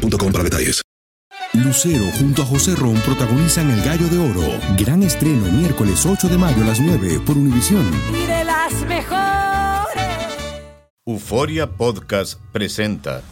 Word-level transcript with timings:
boostmobile.com 0.00 0.32
para 0.32 0.44
detalles. 0.44 0.82
Lucero 1.52 2.04
junto 2.18 2.42
a 2.42 2.44
José 2.44 2.76
Ron 2.76 2.94
protagonizan 3.00 3.70
El 3.70 3.82
Gallo 3.82 4.08
de 4.08 4.18
Oro. 4.18 4.58
Gran 4.78 5.02
estreno 5.02 5.50
miércoles 5.50 6.06
8 6.06 6.28
de 6.28 6.38
mayo 6.38 6.62
a 6.62 6.66
las 6.66 6.80
9 6.80 7.20
por 7.26 7.36
Univisión. 7.36 7.84
Y 8.14 8.26
de 8.26 8.44
las 8.44 8.72
mejores. 8.86 10.04
Euforia 11.06 11.68
Podcast 11.68 12.40
presenta. 12.52 13.22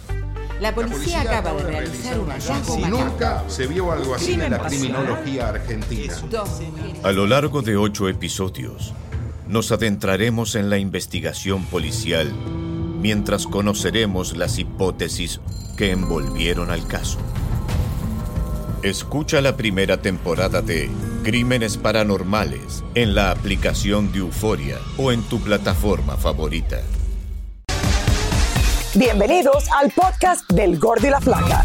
La 0.61 0.75
policía, 0.75 1.21
acaba 1.21 1.53
de 1.53 1.62
realizar 1.62 2.19
un 2.19 2.31
hallazgo 2.31 2.75
Si 2.75 2.83
nunca 2.83 3.45
se 3.47 3.69
vio 3.69 3.93
algo 3.93 4.17
así 4.17 4.33
en 4.33 4.51
la 4.51 4.59
criminología 4.59 5.51
argentina. 5.51 6.15
A 7.05 7.12
lo 7.12 7.29
largo 7.29 7.62
de 7.62 7.77
ocho 7.77 8.09
episodios, 8.09 8.93
nos 9.47 9.71
adentraremos 9.71 10.57
en 10.57 10.69
la 10.71 10.79
investigación 10.79 11.65
policial 11.67 12.33
mientras 13.01 13.47
conoceremos 13.47 14.37
las 14.37 14.59
hipótesis 14.59 15.41
que 15.79 15.93
envolvieron 15.93 16.71
al 16.71 16.87
caso. 16.87 17.19
Escucha 18.83 19.41
la 19.41 19.57
primera 19.57 20.03
temporada 20.03 20.61
de 20.61 20.91
Crímenes 21.23 21.77
Paranormales 21.77 22.85
en 22.95 23.15
la 23.15 23.31
aplicación 23.31 24.12
de 24.12 24.19
Euforia 24.19 24.79
o 24.98 25.12
en 25.12 25.23
tu 25.23 25.41
plataforma 25.41 26.17
favorita. 26.17 26.81
Bienvenidos 28.95 29.70
al 29.70 29.93
podcast 29.93 30.51
del 30.51 30.79
Gordo 30.79 31.07
y 31.07 31.11
la 31.11 31.20
Flaca. 31.20 31.65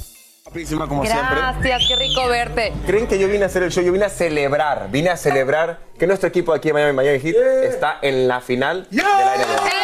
Guapísima 0.51 0.85
como 0.85 1.05
siempre. 1.05 1.37
Gracias, 1.37 1.85
qué 1.87 1.95
rico 1.95 2.27
verte. 2.27 2.73
¿Creen 2.85 3.07
que 3.07 3.17
yo 3.17 3.29
vine 3.29 3.43
a 3.43 3.47
hacer 3.47 3.63
el 3.63 3.71
show? 3.71 3.81
Yo 3.81 3.93
vine 3.93 4.03
a 4.03 4.09
celebrar, 4.09 4.89
vine 4.91 5.09
a 5.09 5.15
celebrar 5.15 5.79
que 5.97 6.05
nuestro 6.05 6.27
equipo 6.27 6.53
aquí 6.53 6.67
en 6.67 6.73
Miami, 6.75 6.93
Miami 6.93 7.19
Heat 7.19 7.35
está 7.63 7.99
en 8.01 8.27
la 8.27 8.41
final 8.41 8.85
de 8.89 8.97
la 8.97 9.37
NBA. 9.37 9.80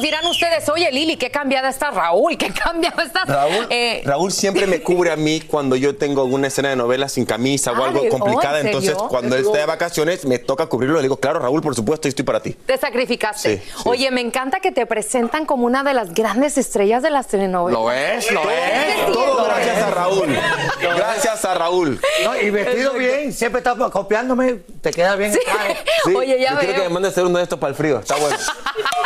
Dirán 0.00 0.26
ustedes, 0.26 0.68
oye, 0.68 0.90
Lili, 0.92 1.16
qué 1.16 1.30
cambiada 1.30 1.68
está 1.70 1.90
Raúl, 1.90 2.36
qué 2.36 2.52
cambiado 2.52 3.02
estás. 3.02 3.26
Raúl, 3.26 3.66
Eh, 3.70 4.02
Raúl 4.04 4.30
siempre 4.32 4.66
me 4.66 4.82
cubre 4.82 5.10
a 5.10 5.16
mí 5.16 5.40
cuando 5.40 5.74
yo 5.76 5.96
tengo 5.96 6.22
alguna 6.22 6.48
escena 6.48 6.68
de 6.70 6.76
novela 6.76 7.08
sin 7.08 7.24
camisa 7.24 7.72
o 7.72 7.76
Ah, 7.82 7.88
algo 7.88 8.02
¿de- 8.02 8.08
complicada. 8.08 8.58
oh, 8.58 8.60
¿en 8.60 8.66
Entonces, 8.66 8.90
serio? 8.92 9.08
cuando 9.08 9.36
él 9.36 9.44
está 9.44 9.58
de 9.58 9.66
vacaciones, 9.66 10.24
me 10.24 10.38
toca 10.38 10.66
cubrirlo. 10.66 10.96
Le 10.96 11.02
digo, 11.02 11.16
claro, 11.18 11.38
Raúl, 11.40 11.62
por 11.62 11.74
supuesto, 11.74 12.08
estoy 12.08 12.24
para 12.24 12.40
ti. 12.40 12.52
te 12.66 12.76
sacrificaste. 12.78 13.58
Sí, 13.58 13.62
sí. 13.64 13.82
Oye, 13.84 14.10
me 14.10 14.20
encanta 14.20 14.60
que 14.60 14.72
te 14.72 14.86
presentan 14.86 15.46
como 15.46 15.66
una 15.66 15.82
de 15.82 15.94
las 15.94 16.12
grandes 16.14 16.58
estrellas 16.58 17.02
de 17.02 17.10
las 17.10 17.26
telenovelas. 17.28 17.80
¿Lo 17.80 17.90
es? 17.92 18.30
¿Lo 18.32 18.42
es? 18.50 19.06
Todo 19.12 19.34
lo 19.38 19.44
gracias 19.44 19.76
es. 19.78 19.82
a 19.84 19.90
Raúl. 19.90 20.38
Gracias 20.80 21.44
a 21.44 21.54
Raúl. 21.54 22.00
No, 22.24 22.36
y 22.40 22.50
vestido 22.50 22.92
bien, 22.94 23.32
siempre 23.32 23.58
está 23.60 23.74
copiándome, 23.90 24.54
te 24.80 24.90
queda 24.90 25.16
bien. 25.16 25.32
Sí, 25.32 26.14
Oye, 26.14 26.38
ya 26.40 26.52
yo 26.52 26.58
quiero 26.58 26.72
veo. 26.74 26.82
que 26.82 26.88
me 26.88 26.94
mande 26.94 27.08
a 27.08 27.10
hacer 27.10 27.24
uno 27.24 27.38
de 27.38 27.44
estos 27.44 27.58
para 27.58 27.70
el 27.70 27.74
frío. 27.76 27.98
Está 27.98 28.16
bueno. 28.16 28.36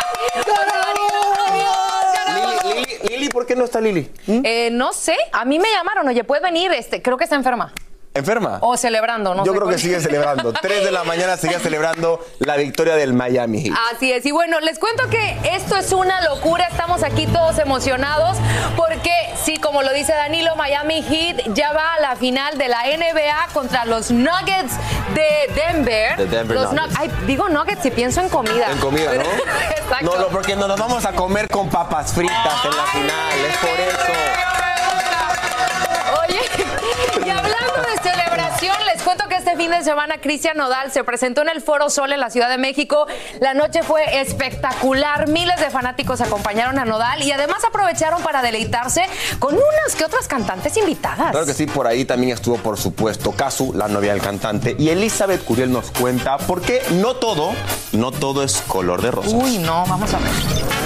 ¿por 3.31 3.45
qué 3.45 3.55
no 3.55 3.63
está 3.63 3.81
Lili? 3.81 4.09
¿Mm? 4.27 4.41
Eh, 4.43 4.69
no 4.71 4.93
sé, 4.93 5.15
a 5.31 5.45
mí 5.45 5.57
me 5.57 5.69
llamaron, 5.69 6.07
oye, 6.07 6.23
puede 6.23 6.41
venir, 6.41 6.71
este, 6.71 7.01
creo 7.01 7.17
que 7.17 7.23
está 7.23 7.35
enferma. 7.35 7.73
¿Enferma? 8.13 8.57
O 8.61 8.75
celebrando, 8.75 9.33
no 9.33 9.45
Yo 9.45 9.53
sé 9.53 9.57
creo 9.57 9.63
cuál. 9.67 9.75
que 9.75 9.81
sigue 9.81 9.99
celebrando. 10.01 10.51
Tres 10.53 10.83
de 10.83 10.91
la 10.91 11.05
mañana 11.05 11.37
sigue 11.37 11.57
celebrando 11.63 12.19
la 12.39 12.57
victoria 12.57 12.95
del 12.95 13.13
Miami 13.13 13.61
Heat. 13.63 13.75
Así 13.95 14.11
es, 14.11 14.25
y 14.25 14.31
bueno, 14.31 14.59
les 14.59 14.79
cuento 14.79 15.07
que 15.09 15.37
esto 15.53 15.77
es 15.77 15.93
una 15.93 16.19
locura, 16.21 16.65
estamos 16.69 17.03
aquí 17.03 17.25
todos 17.27 17.57
emocionados 17.59 18.37
porque 18.75 19.11
sí, 19.41 19.57
como 19.59 19.81
lo 19.81 19.93
dice 19.93 20.11
Danilo, 20.11 20.55
Miami 20.57 21.01
Heat 21.03 21.53
ya 21.53 21.71
va 21.71 21.93
a 21.93 21.99
la 22.01 22.15
final 22.17 22.57
de 22.57 22.67
la 22.67 22.83
NBA 22.83 23.47
contra 23.53 23.85
los 23.85 24.11
Nuggets 24.11 24.73
de 25.15 25.53
Denver. 25.55 26.17
De 26.17 26.25
Denver 26.27 26.57
Los 26.57 26.73
Nuggets. 26.73 26.91
Nu- 26.93 26.97
Ay, 26.99 27.11
digo 27.27 27.47
Nuggets 27.47 27.85
y 27.85 27.91
pienso 27.91 28.19
en 28.19 28.27
comida. 28.27 28.69
En 28.71 28.77
comida, 28.79 29.13
¿no? 29.13 29.21
Exacto. 29.71 30.05
No, 30.17 30.17
no, 30.23 30.27
porque 30.27 30.57
nos 30.57 30.77
vamos 30.77 31.05
a 31.05 31.13
comer 31.13 31.47
con 31.47 31.69
papas 31.69 32.11
fritas 32.13 32.65
en 32.65 32.75
la 32.75 32.83
final. 32.87 33.39
Es 33.49 33.57
por 33.57 33.79
eso. 33.79 34.60
Oye, 36.31 37.27
y 37.27 37.29
hablando 37.29 37.81
de 37.81 38.09
celebración, 38.09 38.75
les 38.93 39.01
cuento 39.03 39.27
que 39.27 39.35
este 39.35 39.55
fin 39.57 39.71
de 39.71 39.83
semana 39.83 40.15
Cristian 40.21 40.57
Nodal 40.57 40.91
se 40.91 41.03
presentó 41.03 41.41
en 41.41 41.49
el 41.49 41.61
Foro 41.61 41.89
Sol 41.89 42.13
en 42.13 42.19
la 42.19 42.29
Ciudad 42.29 42.49
de 42.49 42.57
México. 42.57 43.05
La 43.39 43.53
noche 43.53 43.83
fue 43.83 44.21
espectacular, 44.21 45.27
miles 45.27 45.59
de 45.59 45.69
fanáticos 45.69 46.21
acompañaron 46.21 46.79
a 46.79 46.85
Nodal 46.85 47.21
y 47.23 47.31
además 47.31 47.63
aprovecharon 47.65 48.21
para 48.23 48.41
deleitarse 48.41 49.03
con 49.39 49.55
unas 49.55 49.95
que 49.97 50.05
otras 50.05 50.27
cantantes 50.27 50.77
invitadas. 50.77 51.31
Claro 51.31 51.45
que 51.45 51.53
sí, 51.53 51.65
por 51.65 51.87
ahí 51.87 52.05
también 52.05 52.33
estuvo, 52.33 52.57
por 52.57 52.77
supuesto, 52.77 53.31
Kazu, 53.31 53.73
la 53.73 53.87
novia 53.87 54.13
del 54.13 54.21
cantante. 54.21 54.75
Y 54.79 54.89
Elizabeth 54.89 55.43
Curiel 55.43 55.71
nos 55.71 55.91
cuenta 55.91 56.37
por 56.37 56.61
qué 56.61 56.81
no 56.91 57.15
todo, 57.15 57.51
no 57.91 58.11
todo 58.11 58.43
es 58.43 58.61
color 58.67 59.01
de 59.01 59.11
rosas. 59.11 59.33
Uy, 59.33 59.57
no, 59.57 59.85
vamos 59.87 60.13
a 60.13 60.19
ver. 60.19 60.80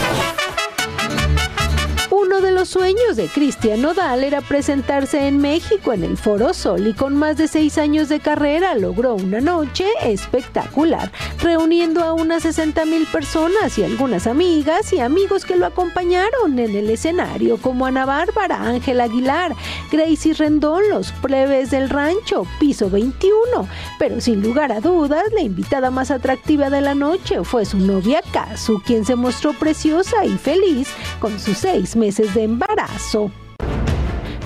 Uno 2.25 2.41
de 2.41 2.52
los 2.52 2.69
sueños 2.69 3.18
de 3.18 3.28
Cristian 3.28 3.84
Nodal 3.84 4.24
era 4.24 4.41
presentarse 4.41 5.28
en 5.28 5.38
México 5.38 5.94
en 5.94 6.03
el 6.03 6.18
Foro 6.18 6.56
Sol 6.56 6.88
y 6.88 6.94
con 6.94 7.16
más 7.16 7.38
de 7.38 7.47
seis 7.47 7.78
años 7.78 8.09
de 8.09 8.19
carrera 8.19 8.74
logró 8.74 9.13
una 9.13 9.41
noche 9.41 9.86
espectacular, 10.02 11.12
reuniendo 11.40 12.03
a 12.03 12.13
unas 12.13 12.41
60 12.41 12.84
mil 12.86 13.06
personas 13.06 13.78
y 13.78 13.84
algunas 13.84 14.25
amigas 14.25 14.91
y 14.91 15.02
amigos 15.02 15.46
que 15.46 15.56
lo 15.56 15.68
acompañaron 15.68 16.58
en 16.58 16.75
el 16.75 16.90
escenario 16.90 17.58
como 17.58 17.86
Ana 17.86 18.08
Bárbara, 18.08 18.59
Ángel 18.59 19.02
Aguilar, 19.02 19.53
Gracie 19.92 20.34
Rendón, 20.34 20.90
los 20.90 21.12
plebes 21.12 21.69
del 21.69 21.92
rancho, 21.92 22.47
piso 22.59 22.90
21. 22.90 23.68
Pero 24.00 24.19
sin 24.19 24.42
lugar 24.42 24.72
a 24.72 24.81
dudas, 24.81 25.25
la 25.31 25.42
invitada 25.42 25.92
más 25.92 26.09
atractiva 26.09 26.72
de 26.72 26.81
la 26.81 26.96
noche 26.96 27.44
fue 27.44 27.66
su 27.66 27.78
novia 27.78 28.24
Kazu, 28.34 28.81
quien 28.84 29.06
se 29.06 29.16
mostró 29.16 29.53
preciosa 29.53 30.25
y 30.25 30.36
feliz 30.40 30.88
con 31.19 31.40
sus 31.40 31.59
seis 31.59 31.96
meses 31.96 32.14
de 32.23 32.43
embarazo. 32.43 33.31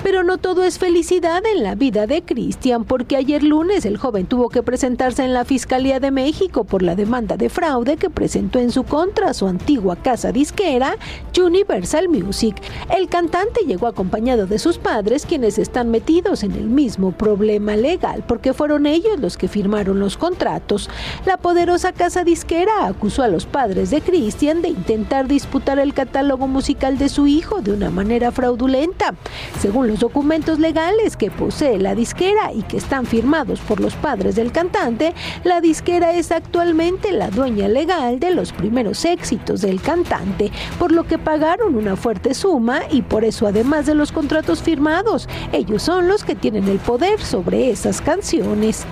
Pero 0.02 0.24
no 0.24 0.38
todo 0.38 0.64
es 0.64 0.78
felicidad 0.78 1.42
en 1.44 1.62
la 1.62 1.74
vida 1.74 2.06
de 2.06 2.22
Cristian, 2.22 2.84
porque 2.84 3.16
ayer 3.16 3.42
lunes 3.42 3.84
el 3.84 3.98
joven 3.98 4.26
tuvo 4.26 4.48
que 4.48 4.62
presentarse 4.62 5.24
en 5.24 5.34
la 5.34 5.44
Fiscalía 5.44 6.00
de 6.00 6.10
México 6.10 6.64
por 6.64 6.82
la 6.82 6.94
demanda 6.94 7.36
de 7.36 7.50
fraude 7.50 7.98
que 7.98 8.08
presentó 8.08 8.58
en 8.58 8.70
su 8.70 8.84
contra 8.84 9.34
su 9.34 9.46
antigua 9.46 9.96
casa 9.96 10.32
disquera, 10.32 10.96
Universal 11.38 12.08
Music. 12.08 12.56
El 12.94 13.08
cantante 13.08 13.60
llegó 13.66 13.86
acompañado 13.86 14.46
de 14.46 14.58
sus 14.58 14.78
padres, 14.78 15.26
quienes 15.26 15.58
están 15.58 15.90
metidos 15.90 16.42
en 16.42 16.52
el 16.52 16.64
mismo 16.64 17.12
problema 17.12 17.76
legal, 17.76 18.24
porque 18.26 18.52
fueron 18.52 18.86
ellos 18.86 19.20
los 19.20 19.36
que 19.36 19.48
firmaron 19.48 20.00
los 20.00 20.16
contratos. 20.16 20.88
La 21.26 21.36
poderosa 21.36 21.92
casa 21.92 22.24
disquera 22.24 22.86
acusó 22.86 23.22
a 23.22 23.28
los 23.28 23.46
padres 23.46 23.90
de 23.90 24.00
Cristian 24.00 24.62
de 24.62 24.68
intentar 24.68 25.28
disputar 25.28 25.78
el 25.78 25.94
catálogo 25.94 26.46
musical 26.46 26.98
de 26.98 27.08
su 27.08 27.26
hijo 27.26 27.60
de 27.60 27.72
una 27.72 27.90
manera 27.90 28.32
fraudulenta. 28.32 29.14
Según 29.60 29.89
los 29.90 29.98
documentos 29.98 30.60
legales 30.60 31.16
que 31.16 31.32
posee 31.32 31.76
la 31.76 31.96
disquera 31.96 32.52
y 32.52 32.62
que 32.62 32.76
están 32.76 33.06
firmados 33.06 33.58
por 33.58 33.80
los 33.80 33.96
padres 33.96 34.36
del 34.36 34.52
cantante, 34.52 35.14
la 35.42 35.60
disquera 35.60 36.12
es 36.12 36.30
actualmente 36.30 37.10
la 37.10 37.28
dueña 37.28 37.66
legal 37.66 38.20
de 38.20 38.30
los 38.30 38.52
primeros 38.52 39.04
éxitos 39.04 39.62
del 39.62 39.80
cantante, 39.82 40.52
por 40.78 40.92
lo 40.92 41.08
que 41.08 41.18
pagaron 41.18 41.74
una 41.74 41.96
fuerte 41.96 42.34
suma 42.34 42.82
y 42.88 43.02
por 43.02 43.24
eso 43.24 43.48
además 43.48 43.86
de 43.86 43.96
los 43.96 44.12
contratos 44.12 44.62
firmados, 44.62 45.28
ellos 45.52 45.82
son 45.82 46.06
los 46.06 46.22
que 46.22 46.36
tienen 46.36 46.68
el 46.68 46.78
poder 46.78 47.20
sobre 47.20 47.70
esas 47.70 48.00
canciones. 48.00 48.86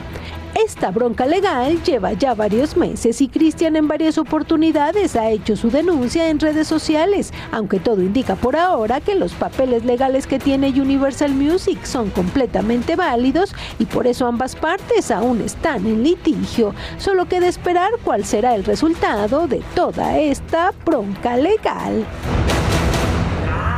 Esta 0.55 0.91
bronca 0.91 1.27
legal 1.27 1.83
lleva 1.83 2.13
ya 2.15 2.35
varios 2.35 2.77
meses 2.77 3.21
y 3.21 3.29
Cristian 3.29 3.77
en 3.77 3.89
varias 3.89 4.19
oportunidades 4.19 5.15
ha 5.17 5.31
hecho 5.31 5.57
su 5.57 5.71
denuncia 5.71 6.29
en 6.29 6.41
redes 6.41 6.67
sociales, 6.67 7.33
aunque 7.53 7.79
todo 7.79 8.03
indica 8.03 8.35
por 8.35 8.57
ahora 8.57 9.01
que 9.01 9.15
los 9.15 9.33
papeles 9.33 9.85
legales 9.85 10.27
que 10.27 10.39
tiene 10.39 10.69
Universal 10.69 11.33
Music 11.33 11.85
son 11.85 12.11
completamente 12.11 12.97
válidos 12.97 13.55
y 13.79 13.85
por 13.85 14.07
eso 14.07 14.27
ambas 14.27 14.57
partes 14.57 15.11
aún 15.11 15.43
están 15.43 15.87
en 15.87 16.03
litigio. 16.03 16.75
Solo 16.99 17.27
queda 17.27 17.49
esperar 17.49 17.91
cuál 18.05 18.25
será 18.25 18.55
el 18.55 18.65
resultado 18.65 19.47
de 19.47 19.63
toda 19.75 20.19
esta 20.19 20.73
bronca 20.85 21.37
legal. 21.37 22.07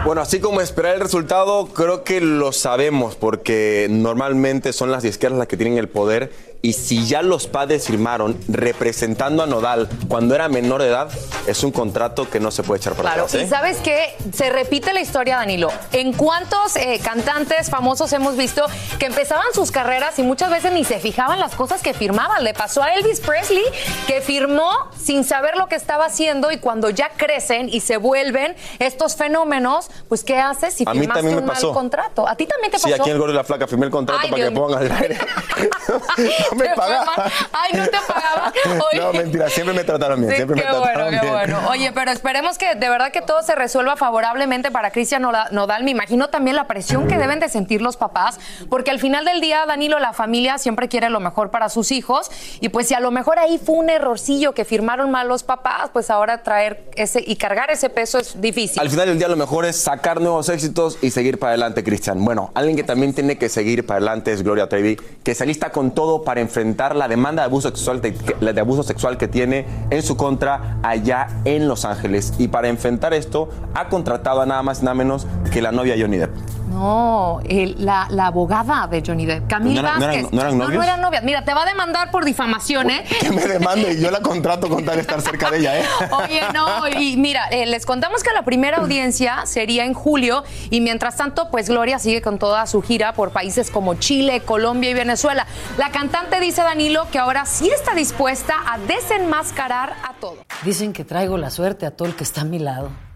Bueno, 0.04 0.22
así 0.22 0.40
como 0.40 0.62
esperar 0.62 0.94
el 0.94 1.00
resultado, 1.00 1.66
creo 1.66 2.04
que 2.04 2.22
lo 2.22 2.52
sabemos 2.52 3.16
porque 3.16 3.86
normalmente 3.90 4.72
son 4.72 4.90
las 4.90 5.04
izquierdas 5.04 5.38
las 5.38 5.46
que 5.46 5.58
tienen 5.58 5.76
el 5.76 5.90
poder 5.90 6.32
y 6.62 6.74
si 6.74 7.06
ya 7.06 7.22
los 7.22 7.46
padres 7.46 7.86
firmaron 7.86 8.38
representando 8.48 9.42
a 9.42 9.46
Nodal 9.46 9.88
cuando 10.08 10.34
era 10.34 10.48
menor 10.48 10.82
de 10.82 10.88
edad, 10.88 11.08
es 11.46 11.62
un 11.64 11.70
contrato 11.72 12.28
que 12.28 12.38
no 12.38 12.50
se 12.50 12.62
puede 12.62 12.80
echar 12.80 12.92
para 12.94 13.08
Claro, 13.10 13.24
atrás. 13.24 13.40
y 13.40 13.44
¿eh? 13.44 13.48
sabes 13.48 13.78
qué, 13.78 14.14
se 14.34 14.50
repite 14.50 14.92
la 14.92 15.00
historia, 15.00 15.36
Danilo. 15.36 15.68
¿En 15.92 16.12
cuántos 16.12 16.76
eh, 16.76 17.00
cantantes 17.02 17.70
famosos 17.70 18.12
hemos 18.12 18.36
visto 18.36 18.64
que 18.98 19.06
empezaban 19.06 19.46
sus 19.54 19.70
carreras 19.70 20.18
y 20.18 20.22
muchas 20.22 20.50
veces 20.50 20.72
ni 20.72 20.84
se 20.84 20.98
fijaban 21.00 21.40
las 21.40 21.54
cosas 21.54 21.80
que 21.80 21.94
firmaban? 21.94 22.44
Le 22.44 22.52
pasó 22.52 22.82
a 22.82 22.92
Elvis 22.94 23.20
Presley, 23.20 23.64
que 24.06 24.20
firmó 24.20 24.70
sin 25.02 25.24
saber 25.24 25.56
lo 25.56 25.66
que 25.66 25.76
estaba 25.76 26.04
haciendo 26.06 26.50
y 26.52 26.58
cuando 26.58 26.90
ya 26.90 27.08
crecen 27.16 27.68
y 27.70 27.80
se 27.80 27.96
vuelven 27.96 28.54
estos 28.78 29.16
fenómenos, 29.16 29.90
pues 30.08 30.24
¿qué 30.24 30.36
haces 30.38 30.74
si 30.74 30.84
A 30.86 30.92
mí 30.92 31.00
firmaste 31.00 31.20
también 31.20 31.36
me 31.36 31.40
un 31.42 31.46
mal 31.58 31.72
contrato? 31.72 32.28
¿A 32.28 32.36
ti 32.36 32.46
también 32.46 32.70
te 32.70 32.78
Sí, 32.78 32.90
pasó? 32.90 33.00
aquí 33.02 33.08
en 33.10 33.16
el 33.16 33.18
Gordo 33.20 33.32
y 33.32 33.36
la 33.36 33.44
Flaca 33.44 33.66
firmé 33.66 33.86
el 33.86 33.92
contrato 33.92 34.20
Ay, 34.22 34.30
para 34.30 34.44
que 34.44 34.50
me 34.50 34.56
pongan 34.56 34.82
al 34.82 34.92
aire. 34.92 35.18
no 36.50 36.56
me 36.56 36.68
pagaban. 36.74 37.08
Ay, 37.52 37.72
no 37.78 37.84
te 37.86 37.98
pagaban. 38.06 38.52
No, 39.00 39.12
mentira, 39.12 39.48
siempre 39.48 39.74
me 39.74 39.84
trataron 39.84 40.18
bien, 40.20 40.30
Sí, 40.30 40.36
siempre 40.36 40.56
me 40.56 40.62
qué 40.62 40.68
trataron 40.68 41.04
bueno, 41.04 41.20
qué 41.20 41.26
bien. 41.26 41.32
bueno. 41.32 41.68
Oye, 41.70 41.92
pero 41.92 42.10
esperemos 42.10 42.58
que 42.58 42.74
de 42.74 42.88
verdad 42.88 43.10
que 43.12 43.22
todo 43.22 43.42
se 43.42 43.54
resuelva 43.54 43.96
favorablemente 43.96 44.70
para 44.70 44.90
Cristian 44.90 45.22
Noda- 45.22 45.48
Nodal. 45.50 45.84
Me 45.84 45.90
imagino 45.90 46.28
también 46.28 46.56
la 46.56 46.66
presión 46.66 47.06
que 47.08 47.16
deben 47.18 47.40
de 47.40 47.48
sentir 47.48 47.80
los 47.82 47.96
papás, 47.96 48.38
porque 48.68 48.90
al 48.90 48.98
final 48.98 49.24
del 49.24 49.40
día, 49.40 49.64
Danilo, 49.66 49.98
la 49.98 50.12
familia 50.12 50.58
siempre 50.58 50.88
quiere 50.88 51.08
lo 51.10 51.20
mejor 51.20 51.50
para 51.50 51.68
sus 51.68 51.90
hijos. 51.92 52.30
Y 52.60 52.68
pues 52.70 52.88
si 52.88 52.94
a 52.94 53.00
lo 53.00 53.10
mejor 53.10 53.38
ahí 53.38 53.58
fue 53.58 53.76
un 53.76 53.90
errorcillo 53.90 54.52
que 54.52 54.64
firmaron 54.64 55.10
mal 55.10 55.28
los 55.28 55.42
papás, 55.42 55.90
pues 55.92 56.10
ahora 56.10 56.42
traer 56.42 56.84
ese 56.96 57.22
y 57.26 57.36
cargar 57.36 57.70
ese 57.70 57.90
peso 57.90 58.18
es 58.18 58.40
difícil. 58.40 58.80
Al 58.80 58.90
final 58.90 59.06
del 59.06 59.18
día 59.18 59.28
lo 59.28 59.36
mejor 59.36 59.64
es 59.64 59.80
sacar 59.80 60.20
nuevos 60.20 60.48
éxitos 60.48 60.98
y 61.02 61.10
seguir 61.10 61.38
para 61.38 61.50
adelante, 61.50 61.84
Cristian. 61.84 62.22
Bueno, 62.24 62.50
alguien 62.54 62.76
que 62.76 62.82
también 62.84 63.14
tiene 63.14 63.38
que 63.38 63.48
seguir 63.48 63.86
para 63.86 63.98
adelante 63.98 64.32
es 64.32 64.42
Gloria 64.42 64.68
Trevi, 64.68 64.96
que 65.22 65.34
se 65.34 65.44
alista 65.44 65.70
con 65.70 65.92
todo 65.92 66.22
para 66.24 66.39
enfrentar 66.40 66.96
la 66.96 67.08
demanda 67.08 67.42
de 67.42 67.46
abuso 67.46 67.68
sexual, 67.68 68.00
de, 68.00 68.12
de 68.52 68.60
abuso 68.60 68.82
sexual 68.82 69.18
que 69.18 69.28
tiene 69.28 69.66
en 69.90 70.02
su 70.02 70.16
contra 70.16 70.78
allá 70.82 71.28
en 71.44 71.68
Los 71.68 71.84
Ángeles. 71.84 72.32
Y 72.38 72.48
para 72.48 72.68
enfrentar 72.68 73.14
esto 73.14 73.48
ha 73.74 73.88
contratado 73.88 74.40
a 74.40 74.46
nada 74.46 74.62
más 74.62 74.82
y 74.82 74.84
nada 74.84 74.94
menos 74.94 75.26
que 75.52 75.62
la 75.62 75.72
novia 75.72 75.96
Johnny 75.98 76.18
Depp. 76.18 76.59
No, 76.70 77.40
el- 77.44 77.84
la, 77.84 78.06
la 78.10 78.26
abogada 78.28 78.86
de 78.86 79.02
Johnny 79.04 79.26
Depp, 79.26 79.48
Camila 79.48 79.82
¿No 79.82 79.88
eran- 79.88 79.98
no 80.00 80.04
eran- 80.06 80.14
Vázquez. 80.22 80.32
no 80.32 80.40
eran 80.40 80.58
No, 80.58 80.64
novios? 80.64 80.78
no 80.78 80.82
eran 80.84 81.00
novias. 81.00 81.22
Mira, 81.24 81.44
te 81.44 81.52
va 81.52 81.62
a 81.62 81.66
demandar 81.66 82.10
por 82.10 82.24
difamación, 82.24 82.90
¿eh? 82.90 83.04
Que 83.20 83.30
me 83.30 83.44
demande 83.46 83.92
y 83.92 84.00
yo 84.00 84.10
la 84.10 84.20
contrato 84.20 84.68
con 84.68 84.84
tal 84.84 84.94
de 84.96 85.00
estar 85.02 85.20
cerca 85.20 85.50
de 85.50 85.58
ella, 85.58 85.78
¿eh? 85.80 85.84
Oye, 86.24 86.40
no, 86.54 86.86
y 86.88 87.16
mira, 87.16 87.48
eh, 87.50 87.66
les 87.66 87.84
contamos 87.86 88.22
que 88.22 88.32
la 88.32 88.42
primera 88.42 88.78
audiencia 88.78 89.44
sería 89.46 89.84
en 89.84 89.94
julio 89.94 90.44
y 90.70 90.80
mientras 90.80 91.16
tanto, 91.16 91.50
pues 91.50 91.68
Gloria 91.68 91.98
sigue 91.98 92.22
con 92.22 92.38
toda 92.38 92.66
su 92.66 92.82
gira 92.82 93.12
por 93.14 93.30
países 93.32 93.70
como 93.70 93.94
Chile, 93.94 94.40
Colombia 94.42 94.90
y 94.90 94.94
Venezuela. 94.94 95.46
La 95.76 95.90
cantante 95.90 96.40
dice 96.40 96.62
Danilo 96.62 97.06
que 97.10 97.18
ahora 97.18 97.46
sí 97.46 97.68
está 97.68 97.94
dispuesta 97.94 98.54
a 98.70 98.78
desenmascarar 98.78 99.94
a 100.08 100.14
todo. 100.20 100.36
Dicen 100.64 100.92
que 100.92 101.04
traigo 101.04 101.36
la 101.36 101.50
suerte 101.50 101.86
a 101.86 101.90
todo 101.90 102.06
el 102.08 102.14
que 102.14 102.24
está 102.24 102.42
a 102.42 102.44
mi 102.44 102.58
lado. 102.58 102.90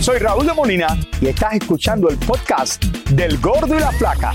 Soy 0.00 0.18
Raúl 0.18 0.46
de 0.46 0.54
Molina 0.54 0.96
y 1.20 1.26
estás 1.26 1.54
escuchando 1.54 2.08
el 2.08 2.16
podcast 2.18 2.82
del 3.10 3.38
Gordo 3.40 3.76
y 3.76 3.80
la 3.80 3.90
Flaca. 3.90 4.32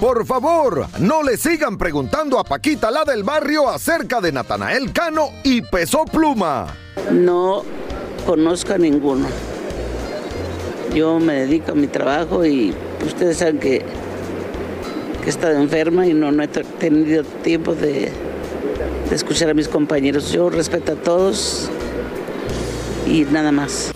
Por 0.00 0.24
favor, 0.24 0.86
no 1.00 1.22
le 1.22 1.36
sigan 1.36 1.76
preguntando 1.76 2.38
a 2.38 2.44
Paquita 2.44 2.90
la 2.90 3.04
del 3.04 3.24
barrio 3.24 3.68
acerca 3.68 4.20
de 4.20 4.30
Natanael 4.30 4.92
Cano 4.92 5.30
y 5.42 5.62
Peso 5.62 6.04
Pluma. 6.04 6.68
No 7.10 7.64
conozco 8.24 8.74
a 8.74 8.78
ninguno. 8.78 9.26
Yo 10.94 11.18
me 11.18 11.34
dedico 11.34 11.72
a 11.72 11.74
mi 11.74 11.88
trabajo 11.88 12.46
y 12.46 12.72
ustedes 13.04 13.38
saben 13.38 13.58
que, 13.58 13.84
que 15.20 15.26
he 15.26 15.28
estado 15.28 15.58
enferma 15.60 16.06
y 16.06 16.14
no, 16.14 16.30
no 16.30 16.44
he 16.44 16.48
tenido 16.48 17.24
tiempo 17.24 17.74
de, 17.74 18.12
de 19.08 19.16
escuchar 19.16 19.50
a 19.50 19.54
mis 19.54 19.68
compañeros. 19.68 20.32
Yo 20.32 20.50
respeto 20.50 20.92
a 20.92 20.96
todos 20.96 21.68
y 23.06 23.24
nada 23.24 23.52
más. 23.52 23.92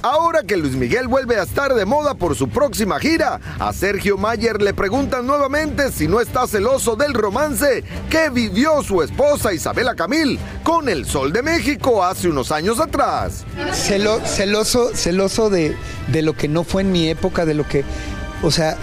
Ahora 0.00 0.42
que 0.44 0.56
Luis 0.56 0.74
Miguel 0.74 1.08
vuelve 1.08 1.38
a 1.38 1.42
estar 1.42 1.74
de 1.74 1.84
moda 1.84 2.14
por 2.14 2.36
su 2.36 2.48
próxima 2.48 3.00
gira, 3.00 3.40
a 3.58 3.72
Sergio 3.72 4.16
Mayer 4.16 4.62
le 4.62 4.72
preguntan 4.72 5.26
nuevamente 5.26 5.90
si 5.90 6.06
no 6.06 6.20
está 6.20 6.46
celoso 6.46 6.94
del 6.94 7.12
romance 7.14 7.82
que 8.08 8.30
vivió 8.30 8.82
su 8.84 9.02
esposa 9.02 9.52
Isabela 9.52 9.96
Camil 9.96 10.38
con 10.62 10.88
el 10.88 11.04
Sol 11.04 11.32
de 11.32 11.42
México 11.42 12.04
hace 12.04 12.28
unos 12.28 12.52
años 12.52 12.78
atrás. 12.78 13.44
Celo- 13.72 14.24
celoso, 14.24 14.94
celoso 14.94 15.50
de, 15.50 15.76
de 16.06 16.22
lo 16.22 16.32
que 16.32 16.46
no 16.46 16.62
fue 16.62 16.82
en 16.82 16.92
mi 16.92 17.08
época, 17.08 17.44
de 17.44 17.54
lo 17.54 17.66
que. 17.66 17.84
O 18.40 18.52
sea, 18.52 18.76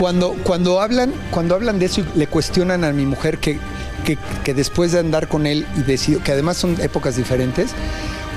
cuando, 0.00 0.34
cuando, 0.42 0.80
hablan, 0.80 1.12
cuando 1.30 1.54
hablan 1.54 1.78
de 1.78 1.86
eso 1.86 2.00
y 2.00 2.18
le 2.18 2.26
cuestionan 2.26 2.82
a 2.82 2.92
mi 2.92 3.06
mujer 3.06 3.38
que, 3.38 3.56
que, 4.04 4.54
después 4.54 4.92
de 4.92 5.00
andar 5.00 5.26
con 5.28 5.46
él 5.46 5.66
y 5.76 5.82
decidió, 5.82 6.22
que 6.22 6.32
además 6.32 6.56
son 6.56 6.80
épocas 6.80 7.16
diferentes, 7.16 7.70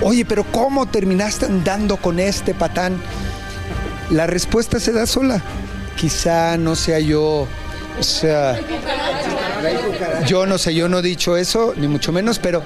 oye, 0.01 0.25
pero 0.25 0.43
¿cómo 0.45 0.85
terminaste 0.87 1.45
andando 1.45 1.97
con 1.97 2.19
este 2.19 2.53
patán? 2.53 2.97
La 4.09 4.25
respuesta 4.25 4.79
se 4.79 4.93
da 4.93 5.05
sola. 5.05 5.41
Quizá 5.97 6.57
no 6.57 6.75
sea 6.75 6.99
yo, 6.99 7.47
o 7.99 8.03
sea, 8.03 8.59
yo 10.27 10.45
no 10.45 10.57
sé, 10.57 10.73
yo 10.75 10.87
no 10.87 10.99
he 10.99 11.01
dicho 11.01 11.35
eso, 11.37 11.73
ni 11.75 11.87
mucho 11.87 12.11
menos, 12.11 12.37
pero 12.39 12.61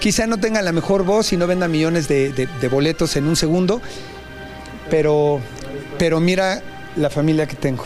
quizá 0.00 0.26
no 0.26 0.36
tenga 0.38 0.60
la 0.62 0.72
mejor 0.72 1.02
voz 1.04 1.32
y 1.32 1.36
no 1.36 1.46
venda 1.46 1.66
millones 1.66 2.08
de, 2.08 2.30
de- 2.32 2.46
de 2.46 2.68
boletos 2.68 3.16
en 3.16 3.26
un 3.26 3.36
segundo, 3.36 3.80
pero, 4.90 5.40
pero 5.98 6.20
mira 6.20 6.62
la 6.96 7.08
familia 7.10 7.46
que 7.46 7.56
tengo. 7.56 7.84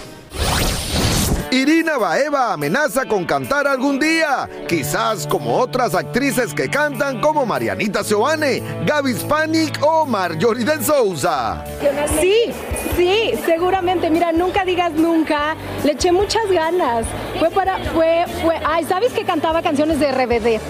Irina 1.51 1.97
Baeva 1.97 2.53
amenaza 2.53 3.07
con 3.07 3.25
cantar 3.25 3.67
algún 3.67 3.99
día, 3.99 4.49
quizás 4.69 5.27
como 5.27 5.57
otras 5.57 5.95
actrices 5.95 6.53
que 6.53 6.69
cantan 6.69 7.23
como 7.23 7.47
Marianita 7.47 8.05
Seoane, 8.05 8.63
Gaby 8.85 9.15
Spanik 9.15 9.79
o 9.83 10.05
Marjorie 10.05 10.67
del 10.67 10.85
Souza. 10.85 11.65
Sí, 12.21 12.53
sí, 12.97 13.33
seguramente. 13.47 14.11
Mira, 14.11 14.31
nunca 14.33 14.67
digas 14.67 14.93
nunca. 14.93 15.57
Le 15.85 15.93
eché 15.93 16.13
muchas 16.13 16.51
ganas. 16.51 17.07
Fue 17.39 17.51
para, 17.51 17.79
fue, 17.95 18.27
fue. 18.43 18.61
Ay, 18.67 18.85
¿sabes 18.85 19.13
que 19.15 19.25
cantaba 19.25 19.63
canciones 19.63 19.99
de 20.01 20.13
RBD? 20.13 20.61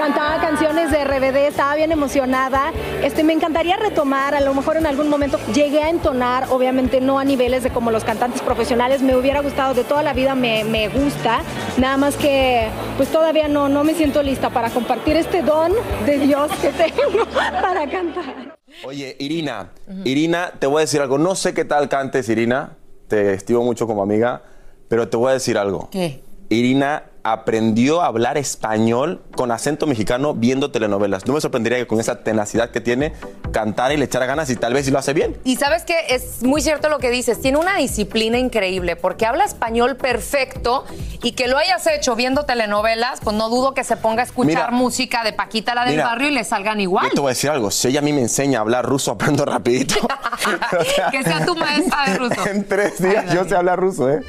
Cantaba 0.00 0.40
canciones 0.40 0.90
de 0.90 1.04
RBD, 1.04 1.48
estaba 1.48 1.74
bien 1.74 1.92
emocionada. 1.92 2.72
Este, 3.04 3.22
me 3.22 3.34
encantaría 3.34 3.76
retomar, 3.76 4.34
a 4.34 4.40
lo 4.40 4.54
mejor 4.54 4.78
en 4.78 4.86
algún 4.86 5.10
momento 5.10 5.38
llegué 5.52 5.82
a 5.82 5.90
entonar, 5.90 6.46
obviamente 6.48 7.02
no 7.02 7.18
a 7.18 7.24
niveles 7.24 7.64
de 7.64 7.68
como 7.68 7.90
los 7.90 8.02
cantantes 8.02 8.40
profesionales, 8.40 9.02
me 9.02 9.14
hubiera 9.14 9.42
gustado, 9.42 9.74
de 9.74 9.84
toda 9.84 10.02
la 10.02 10.14
vida 10.14 10.34
me, 10.34 10.64
me 10.64 10.88
gusta, 10.88 11.42
nada 11.76 11.98
más 11.98 12.16
que 12.16 12.70
pues 12.96 13.10
todavía 13.10 13.46
no, 13.48 13.68
no 13.68 13.84
me 13.84 13.92
siento 13.92 14.22
lista 14.22 14.48
para 14.48 14.70
compartir 14.70 15.16
este 15.16 15.42
don 15.42 15.70
de 16.06 16.18
Dios 16.18 16.50
que 16.62 16.70
tengo 16.70 17.26
para 17.34 17.86
cantar. 17.90 18.56
Oye, 18.86 19.16
Irina, 19.18 19.68
Irina, 20.04 20.54
te 20.58 20.66
voy 20.66 20.78
a 20.78 20.80
decir 20.80 21.02
algo. 21.02 21.18
No 21.18 21.34
sé 21.34 21.52
qué 21.52 21.66
tal 21.66 21.90
cantes, 21.90 22.26
Irina. 22.30 22.78
Te 23.06 23.34
estimo 23.34 23.62
mucho 23.64 23.86
como 23.86 24.02
amiga, 24.02 24.44
pero 24.88 25.10
te 25.10 25.18
voy 25.18 25.28
a 25.28 25.34
decir 25.34 25.58
algo. 25.58 25.90
¿Qué? 25.90 26.22
Irina 26.48 27.02
aprendió 27.22 28.02
a 28.02 28.06
hablar 28.06 28.38
español 28.38 29.22
con 29.36 29.50
acento 29.50 29.86
mexicano 29.86 30.34
viendo 30.34 30.70
telenovelas. 30.70 31.26
No 31.26 31.34
me 31.34 31.40
sorprendería 31.40 31.78
que 31.78 31.86
con 31.86 32.00
esa 32.00 32.22
tenacidad 32.22 32.70
que 32.70 32.80
tiene, 32.80 33.12
cantara 33.52 33.94
y 33.94 33.96
le 33.96 34.04
echara 34.06 34.26
ganas 34.26 34.50
y 34.50 34.56
tal 34.56 34.74
vez 34.74 34.86
si 34.86 34.90
lo 34.90 34.98
hace 34.98 35.12
bien. 35.12 35.36
Y 35.44 35.56
sabes 35.56 35.84
que 35.84 35.94
es 36.08 36.42
muy 36.42 36.62
cierto 36.62 36.88
lo 36.88 36.98
que 36.98 37.10
dices, 37.10 37.40
tiene 37.40 37.58
una 37.58 37.76
disciplina 37.76 38.38
increíble 38.38 38.96
porque 38.96 39.26
habla 39.26 39.44
español 39.44 39.96
perfecto 39.96 40.84
y 41.22 41.32
que 41.32 41.48
lo 41.48 41.58
hayas 41.58 41.86
hecho 41.86 42.16
viendo 42.16 42.44
telenovelas, 42.44 43.20
pues 43.22 43.36
no 43.36 43.48
dudo 43.48 43.74
que 43.74 43.84
se 43.84 43.96
ponga 43.96 44.22
a 44.22 44.24
escuchar 44.24 44.46
Mira. 44.46 44.70
música 44.70 45.22
de 45.24 45.32
Paquita 45.32 45.74
la 45.74 45.84
del 45.84 45.96
Mira. 45.96 46.06
barrio 46.06 46.28
y 46.28 46.32
le 46.32 46.44
salgan 46.44 46.80
igual. 46.80 47.06
Yo 47.08 47.14
te 47.14 47.20
voy 47.20 47.28
a 47.28 47.34
decir 47.34 47.50
algo, 47.50 47.70
si 47.70 47.88
ella 47.88 48.00
a 48.00 48.02
mí 48.02 48.12
me 48.12 48.20
enseña 48.22 48.58
a 48.58 48.62
hablar 48.62 48.86
ruso, 48.86 49.10
aprendo 49.12 49.44
rapidito. 49.44 49.94
que 51.10 51.22
sea 51.22 51.44
tu 51.44 51.54
maestra 51.54 52.04
de 52.06 52.18
ruso. 52.18 52.46
en 52.50 52.66
tres 52.66 53.02
días 53.02 53.32
yo 53.34 53.44
sé 53.44 53.54
hablar 53.54 53.78
ruso, 53.78 54.10
¿eh? 54.10 54.20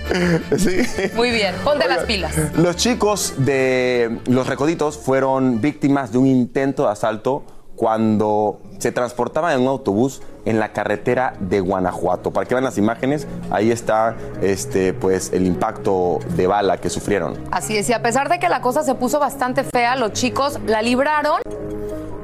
Sí. 0.58 1.10
Muy 1.16 1.32
bien, 1.32 1.56
ponte 1.64 1.88
las 1.88 2.04
pilas. 2.06 2.34
Los 2.56 2.76
chicos 2.82 3.36
de 3.38 4.18
Los 4.26 4.48
Recoditos 4.48 4.98
fueron 4.98 5.62
víctimas 5.62 6.12
de 6.12 6.18
un 6.18 6.26
intento 6.26 6.86
de 6.86 6.90
asalto 6.90 7.44
cuando 7.76 8.60
se 8.80 8.92
transportaban 8.92 9.54
en 9.54 9.62
un 9.62 9.68
autobús 9.68 10.24
en 10.46 10.58
la 10.58 10.74
carretera 10.74 11.36
de 11.40 11.60
Guanajuato. 11.60 12.32
Para 12.32 12.48
que 12.48 12.56
vean 12.56 12.64
las 12.64 12.80
imágenes, 12.80 13.28
ahí 13.52 13.70
está 13.70 14.16
este, 14.42 14.96
pues, 14.96 15.32
el 15.32 15.46
impacto 15.46 16.18
de 16.36 16.48
bala 16.48 16.78
que 16.78 16.90
sufrieron. 16.90 17.38
Así 17.52 17.78
es, 17.78 17.88
y 17.88 17.94
a 17.94 18.02
pesar 18.02 18.30
de 18.30 18.40
que 18.40 18.50
la 18.50 18.62
cosa 18.62 18.82
se 18.82 18.96
puso 18.96 19.20
bastante 19.20 19.64
fea, 19.64 19.96
los 19.96 20.14
chicos 20.14 20.60
la 20.66 20.82
libraron. 20.82 21.40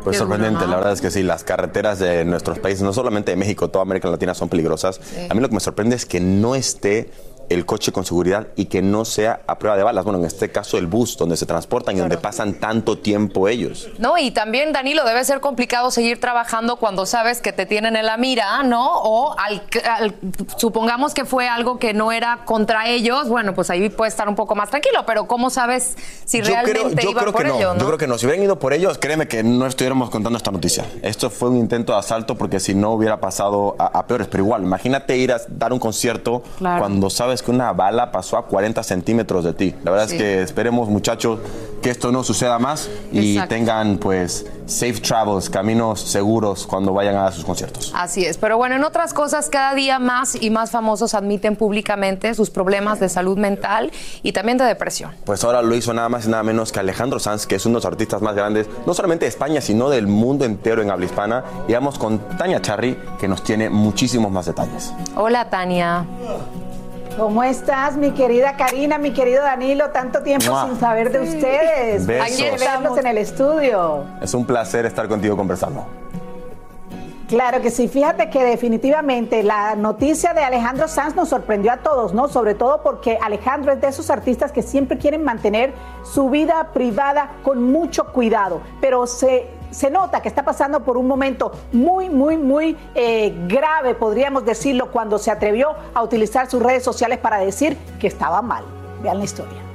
Pues 0.04 0.18
sorprendente, 0.18 0.66
la 0.66 0.78
verdad 0.78 0.94
es 0.94 1.02
que 1.02 1.12
sí, 1.12 1.22
las 1.22 1.44
carreteras 1.44 2.00
de 2.00 2.26
nuestros 2.26 2.58
países, 2.58 2.82
no 2.82 2.94
solamente 2.94 3.30
de 3.30 3.38
México, 3.38 3.70
toda 3.70 3.84
América 3.84 4.10
Latina 4.10 4.34
son 4.34 4.50
peligrosas. 4.50 5.02
A 5.30 5.36
mí 5.36 5.40
lo 5.40 5.50
que 5.50 5.54
me 5.54 5.60
sorprende 5.60 5.96
es 5.96 6.08
que 6.08 6.20
no 6.20 6.56
esté 6.56 7.12
el 7.50 7.66
coche 7.66 7.92
con 7.92 8.06
seguridad 8.06 8.48
y 8.56 8.66
que 8.66 8.82
no 8.82 9.06
sea 9.06 9.42
a 9.48 9.58
prueba 9.58 9.78
de 9.78 9.84
balas. 9.84 10.04
Bueno, 10.04 10.20
en 10.20 10.26
este 10.26 10.52
caso 10.52 10.78
el 10.78 10.88
bus 10.88 11.18
donde 11.18 11.38
se 11.38 11.46
transportan 11.46 11.96
y 11.96 12.00
donde 12.00 12.18
pasan 12.18 12.56
tanto 12.56 12.98
tiempo 12.98 13.48
ellos. 13.48 13.88
No, 14.00 14.18
y 14.18 14.32
también, 14.32 14.74
Danilo, 14.74 15.06
debe 15.06 15.24
ser 15.24 15.40
complicado 15.40 15.92
seguir 15.92 16.20
trabajando 16.20 16.78
cuando 16.78 17.06
sabes 17.06 17.42
que 17.42 17.54
te 17.54 17.66
tienen 17.66 17.96
en 17.96 18.06
la 18.06 18.18
mira, 18.18 18.64
¿no? 18.64 18.86
O 19.02 19.36
al- 19.38 19.64
al- 19.90 20.16
supongamos 20.58 21.14
que 21.14 21.26
fue 21.26 21.48
algo 21.48 21.80
que 21.80 21.94
no 21.94 22.12
era 22.12 22.40
contra 22.46 22.88
ellos, 22.90 23.28
bueno, 23.30 23.54
pues 23.54 23.70
ahí 23.70 23.90
puede 23.90 24.10
estar 24.10 24.28
un 24.30 24.36
poco 24.36 24.56
más 24.56 24.70
tranquilo, 24.70 25.04
pero 25.06 25.28
¿cómo 25.28 25.50
sabes 25.50 25.96
si 26.26 26.40
yo 26.40 26.46
realmente 26.46 26.80
creo, 26.82 26.90
yo 27.04 27.12
iban 27.12 27.24
creo 27.24 27.34
por 27.34 27.42
que 27.44 27.48
no, 27.50 27.56
ellos, 27.58 27.78
yo 27.80 27.86
creo 27.86 27.98
que 27.98 28.08
no. 28.08 28.18
Si 28.18 28.26
hubieran 28.26 28.44
ido 28.44 28.60
por 28.60 28.74
ellos, 28.74 28.98
créeme 28.98 29.28
que 29.28 29.44
no 29.44 29.66
estuviéramos 29.68 30.10
contando 30.10 30.38
esta 30.38 30.52
noticia. 30.52 30.86
Esto 31.02 31.30
fue 31.30 31.50
un 31.50 31.58
intento 31.58 31.94
de 31.94 32.00
asalto 32.00 32.36
porque 32.38 32.60
si 32.60 32.74
no 32.76 32.92
hubiera 32.92 33.20
pasado 33.20 33.76
a, 33.80 33.86
a 34.00 34.08
peores. 34.08 34.28
Pero 34.28 34.44
igual, 34.44 34.64
imagínate 34.64 35.18
ir 35.18 35.32
a 35.32 35.40
dar 35.50 35.72
un 35.74 35.80
concierto 35.80 36.42
Claro. 36.58 36.80
cuando 36.80 37.10
sabes 37.10 37.37
que 37.42 37.52
una 37.52 37.72
bala 37.74 38.12
pasó 38.12 38.38
a 38.38 38.46
40 38.46 38.84
centímetros 38.84 39.44
de 39.44 39.54
ti. 39.54 39.76
La 39.84 39.92
verdad 39.92 40.08
Sí. 40.08 40.16
es 40.16 40.22
que 40.22 40.42
esperemos, 40.42 40.90
muchachos, 40.90 41.40
que 41.82 41.92
esto 41.92 42.12
no 42.12 42.24
suceda 42.24 42.58
más 42.60 42.90
y 43.12 43.34
Exacto. 43.34 43.56
tengan 43.56 43.98
pues 44.00 44.46
safe 44.66 45.00
travels, 45.00 45.50
caminos 45.50 46.02
seguros 46.02 46.66
cuando 46.66 46.92
vayan 46.92 47.16
a 47.16 47.32
sus 47.32 47.46
conciertos. 47.46 47.92
Así 47.96 48.26
es, 48.26 48.38
pero 48.38 48.58
bueno, 48.58 48.76
en 48.76 48.84
otras 48.84 49.14
cosas, 49.14 49.50
cada 49.50 49.74
día 49.76 50.00
más 50.00 50.36
y 50.42 50.50
más 50.50 50.72
famosos 50.72 51.14
admiten 51.14 51.56
públicamente 51.56 52.34
sus 52.34 52.50
problemas 52.50 53.00
de 53.00 53.10
salud 53.10 53.38
mental 53.38 53.92
y 54.24 54.32
también 54.34 54.58
de 54.58 54.66
depresión. 54.66 55.12
Pues 55.24 55.44
ahora 55.44 55.62
lo 55.62 55.76
hizo 55.76 55.94
nada 55.94 56.10
más 56.10 56.26
y 56.26 56.30
nada 56.30 56.44
menos 56.44 56.72
que 56.72 56.80
Alejandro 56.80 57.20
Sanz, 57.20 57.46
que 57.46 57.56
es 57.56 57.66
uno 57.66 57.74
de 57.74 57.78
los 57.78 57.86
artistas 57.86 58.22
más 58.22 58.36
grandes, 58.36 58.68
no 58.86 58.94
solamente 58.94 59.26
de 59.26 59.30
España, 59.30 59.62
sino 59.62 59.90
del 59.90 60.08
mundo 60.08 60.46
entero 60.46 60.82
en 60.82 60.90
habla 60.90 61.06
hispana. 61.06 61.44
Y 61.68 61.74
vamos 61.74 61.98
con 62.00 62.20
Tania 62.38 62.62
Charry, 62.62 62.98
que 63.20 63.28
nos 63.28 63.44
tiene 63.44 63.70
muchísimos 63.70 64.32
más 64.32 64.48
detalles. 64.48 64.92
Hola, 65.16 65.50
Tania. 65.50 66.06
¿Cómo 67.18 67.44
estás, 67.44 67.98
mi 67.98 68.12
querida 68.12 68.56
Karina, 68.56 69.00
mi 69.00 69.12
querido 69.12 69.42
Danilo? 69.42 69.90
Tanto 69.90 70.22
tiempo 70.22 70.52
Mua. 70.52 70.68
sin 70.68 70.80
saber 70.80 71.12
de 71.12 71.22
ustedes. 71.22 72.06
Besos. 72.06 72.32
Aquí 72.32 72.44
estamos 72.44 72.96
en 73.00 73.08
el 73.08 73.18
estudio. 73.18 74.04
Es 74.22 74.36
un 74.36 74.46
placer 74.46 74.86
estar 74.86 75.08
contigo 75.08 75.36
conversando. 75.36 75.84
Claro 77.28 77.60
que 77.60 77.72
sí. 77.72 77.88
Fíjate 77.88 78.30
que 78.30 78.44
definitivamente 78.44 79.42
la 79.42 79.76
noticia 79.76 80.36
de 80.36 80.44
Alejandro 80.44 80.88
Sanz 80.88 81.16
nos 81.16 81.30
sorprendió 81.30 81.74
a 81.74 81.78
todos, 81.78 82.14
¿no? 82.14 82.28
Sobre 82.28 82.54
todo 82.54 82.84
porque 82.84 83.18
Alejandro 83.22 83.74
es 83.74 83.82
de 83.82 83.88
esos 83.88 84.12
artistas 84.12 84.52
que 84.52 84.62
siempre 84.62 85.00
quieren 85.00 85.24
mantener 85.24 85.74
su 86.04 86.30
vida 86.30 86.70
privada 86.72 87.32
con 87.44 87.64
mucho 87.64 88.14
cuidado, 88.14 88.62
pero 88.80 89.08
se, 89.08 89.48
se 89.72 89.90
nota 89.90 90.22
que 90.22 90.30
está 90.30 90.44
pasando 90.44 90.84
por 90.84 90.98
un 90.98 91.08
momento 91.08 91.52
muy, 91.72 92.10
muy, 92.10 92.38
muy 92.38 92.76
eh, 92.96 93.34
grave, 93.48 93.96
podríamos 93.96 94.46
decirlo, 94.46 94.92
cuando 94.92 95.18
se 95.18 95.32
atrevió 95.32 95.76
a 95.94 96.04
utilizar 96.04 96.50
sus 96.50 96.62
redes 96.62 96.84
sociales 96.84 97.20
para 97.20 97.40
decir 97.40 97.78
que 98.00 98.08
estaba 98.08 98.42
mal. 98.42 98.64
Vean 99.02 99.20
la 99.20 99.26
historia. 99.26 99.68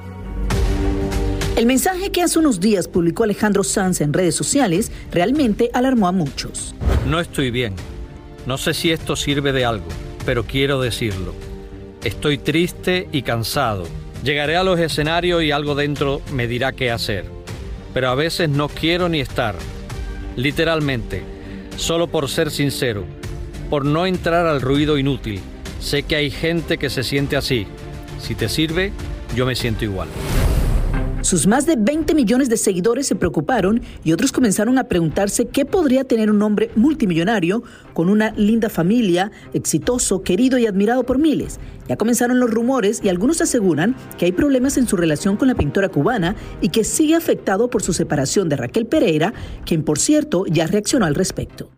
El 1.56 1.66
mensaje 1.66 2.10
que 2.10 2.22
hace 2.22 2.38
unos 2.38 2.60
días 2.60 2.88
publicó 2.88 3.24
Alejandro 3.24 3.62
Sanz 3.62 4.00
en 4.00 4.12
redes 4.12 4.34
sociales 4.34 4.90
realmente 5.10 5.70
alarmó 5.74 6.08
a 6.08 6.12
muchos. 6.12 6.74
No 7.06 7.20
estoy 7.20 7.50
bien. 7.50 7.74
No 8.46 8.58
sé 8.58 8.74
si 8.74 8.90
esto 8.90 9.16
sirve 9.16 9.52
de 9.52 9.64
algo, 9.64 9.86
pero 10.24 10.44
quiero 10.44 10.80
decirlo. 10.80 11.34
Estoy 12.02 12.38
triste 12.38 13.06
y 13.12 13.22
cansado. 13.22 13.84
Llegaré 14.24 14.56
a 14.56 14.64
los 14.64 14.80
escenarios 14.80 15.42
y 15.42 15.52
algo 15.52 15.74
dentro 15.74 16.22
me 16.32 16.46
dirá 16.46 16.72
qué 16.72 16.90
hacer. 16.90 17.26
Pero 17.92 18.08
a 18.08 18.14
veces 18.14 18.48
no 18.48 18.68
quiero 18.68 19.08
ni 19.08 19.20
estar. 19.20 19.54
Literalmente, 20.36 21.22
solo 21.76 22.06
por 22.06 22.28
ser 22.28 22.50
sincero, 22.50 23.04
por 23.70 23.84
no 23.84 24.06
entrar 24.06 24.46
al 24.46 24.60
ruido 24.60 24.98
inútil. 24.98 25.40
Sé 25.80 26.04
que 26.04 26.16
hay 26.16 26.30
gente 26.30 26.78
que 26.78 26.90
se 26.90 27.02
siente 27.02 27.36
así. 27.36 27.66
Si 28.20 28.34
te 28.34 28.48
sirve, 28.48 28.92
yo 29.34 29.46
me 29.46 29.56
siento 29.56 29.84
igual. 29.84 30.08
Sus 31.22 31.46
más 31.46 31.66
de 31.66 31.76
20 31.76 32.16
millones 32.16 32.48
de 32.48 32.56
seguidores 32.56 33.06
se 33.06 33.14
preocuparon 33.14 33.80
y 34.02 34.12
otros 34.12 34.32
comenzaron 34.32 34.76
a 34.76 34.84
preguntarse 34.84 35.46
qué 35.46 35.64
podría 35.64 36.02
tener 36.02 36.30
un 36.30 36.42
hombre 36.42 36.70
multimillonario 36.74 37.62
con 37.94 38.08
una 38.08 38.32
linda 38.32 38.68
familia, 38.68 39.30
exitoso, 39.54 40.22
querido 40.22 40.58
y 40.58 40.66
admirado 40.66 41.04
por 41.04 41.18
miles. 41.18 41.60
Ya 41.88 41.96
comenzaron 41.96 42.40
los 42.40 42.50
rumores 42.50 43.00
y 43.04 43.08
algunos 43.08 43.40
aseguran 43.40 43.94
que 44.18 44.24
hay 44.24 44.32
problemas 44.32 44.76
en 44.76 44.88
su 44.88 44.96
relación 44.96 45.36
con 45.36 45.46
la 45.46 45.54
pintora 45.54 45.88
cubana 45.88 46.34
y 46.60 46.70
que 46.70 46.82
sigue 46.82 47.14
afectado 47.14 47.70
por 47.70 47.82
su 47.82 47.92
separación 47.92 48.48
de 48.48 48.56
Raquel 48.56 48.86
Pereira, 48.86 49.32
quien 49.64 49.84
por 49.84 50.00
cierto 50.00 50.44
ya 50.46 50.66
reaccionó 50.66 51.06
al 51.06 51.14
respecto. 51.14 51.70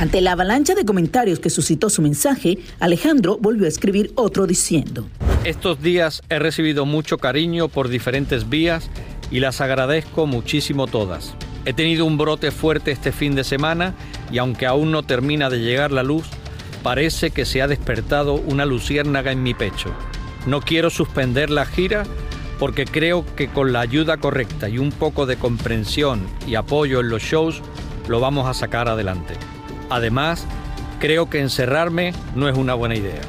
Ante 0.00 0.22
la 0.22 0.32
avalancha 0.32 0.74
de 0.74 0.86
comentarios 0.86 1.40
que 1.40 1.50
suscitó 1.50 1.90
su 1.90 2.00
mensaje, 2.00 2.58
Alejandro 2.80 3.36
volvió 3.38 3.66
a 3.66 3.68
escribir 3.68 4.12
otro 4.14 4.46
diciendo. 4.46 5.08
Estos 5.44 5.80
días 5.80 6.22
he 6.28 6.38
recibido 6.38 6.84
mucho 6.84 7.16
cariño 7.16 7.68
por 7.68 7.88
diferentes 7.88 8.48
vías 8.48 8.90
y 9.30 9.40
las 9.40 9.60
agradezco 9.60 10.26
muchísimo 10.26 10.86
todas. 10.86 11.34
He 11.64 11.72
tenido 11.72 12.04
un 12.04 12.18
brote 12.18 12.50
fuerte 12.50 12.90
este 12.90 13.12
fin 13.12 13.34
de 13.34 13.44
semana 13.44 13.94
y 14.32 14.38
aunque 14.38 14.66
aún 14.66 14.90
no 14.90 15.04
termina 15.04 15.48
de 15.48 15.60
llegar 15.60 15.92
la 15.92 16.02
luz, 16.02 16.26
parece 16.82 17.30
que 17.30 17.44
se 17.44 17.62
ha 17.62 17.68
despertado 17.68 18.34
una 18.34 18.66
luciérnaga 18.66 19.32
en 19.32 19.42
mi 19.42 19.54
pecho. 19.54 19.90
No 20.46 20.60
quiero 20.60 20.90
suspender 20.90 21.50
la 21.50 21.66
gira 21.66 22.04
porque 22.58 22.84
creo 22.84 23.24
que 23.36 23.48
con 23.48 23.72
la 23.72 23.80
ayuda 23.80 24.16
correcta 24.16 24.68
y 24.68 24.78
un 24.78 24.90
poco 24.90 25.24
de 25.24 25.36
comprensión 25.36 26.26
y 26.46 26.56
apoyo 26.56 27.00
en 27.00 27.10
los 27.10 27.22
shows 27.22 27.62
lo 28.08 28.20
vamos 28.20 28.48
a 28.48 28.54
sacar 28.54 28.88
adelante. 28.88 29.34
Además, 29.88 30.46
creo 30.98 31.30
que 31.30 31.40
encerrarme 31.40 32.12
no 32.34 32.48
es 32.48 32.56
una 32.56 32.74
buena 32.74 32.96
idea. 32.96 33.20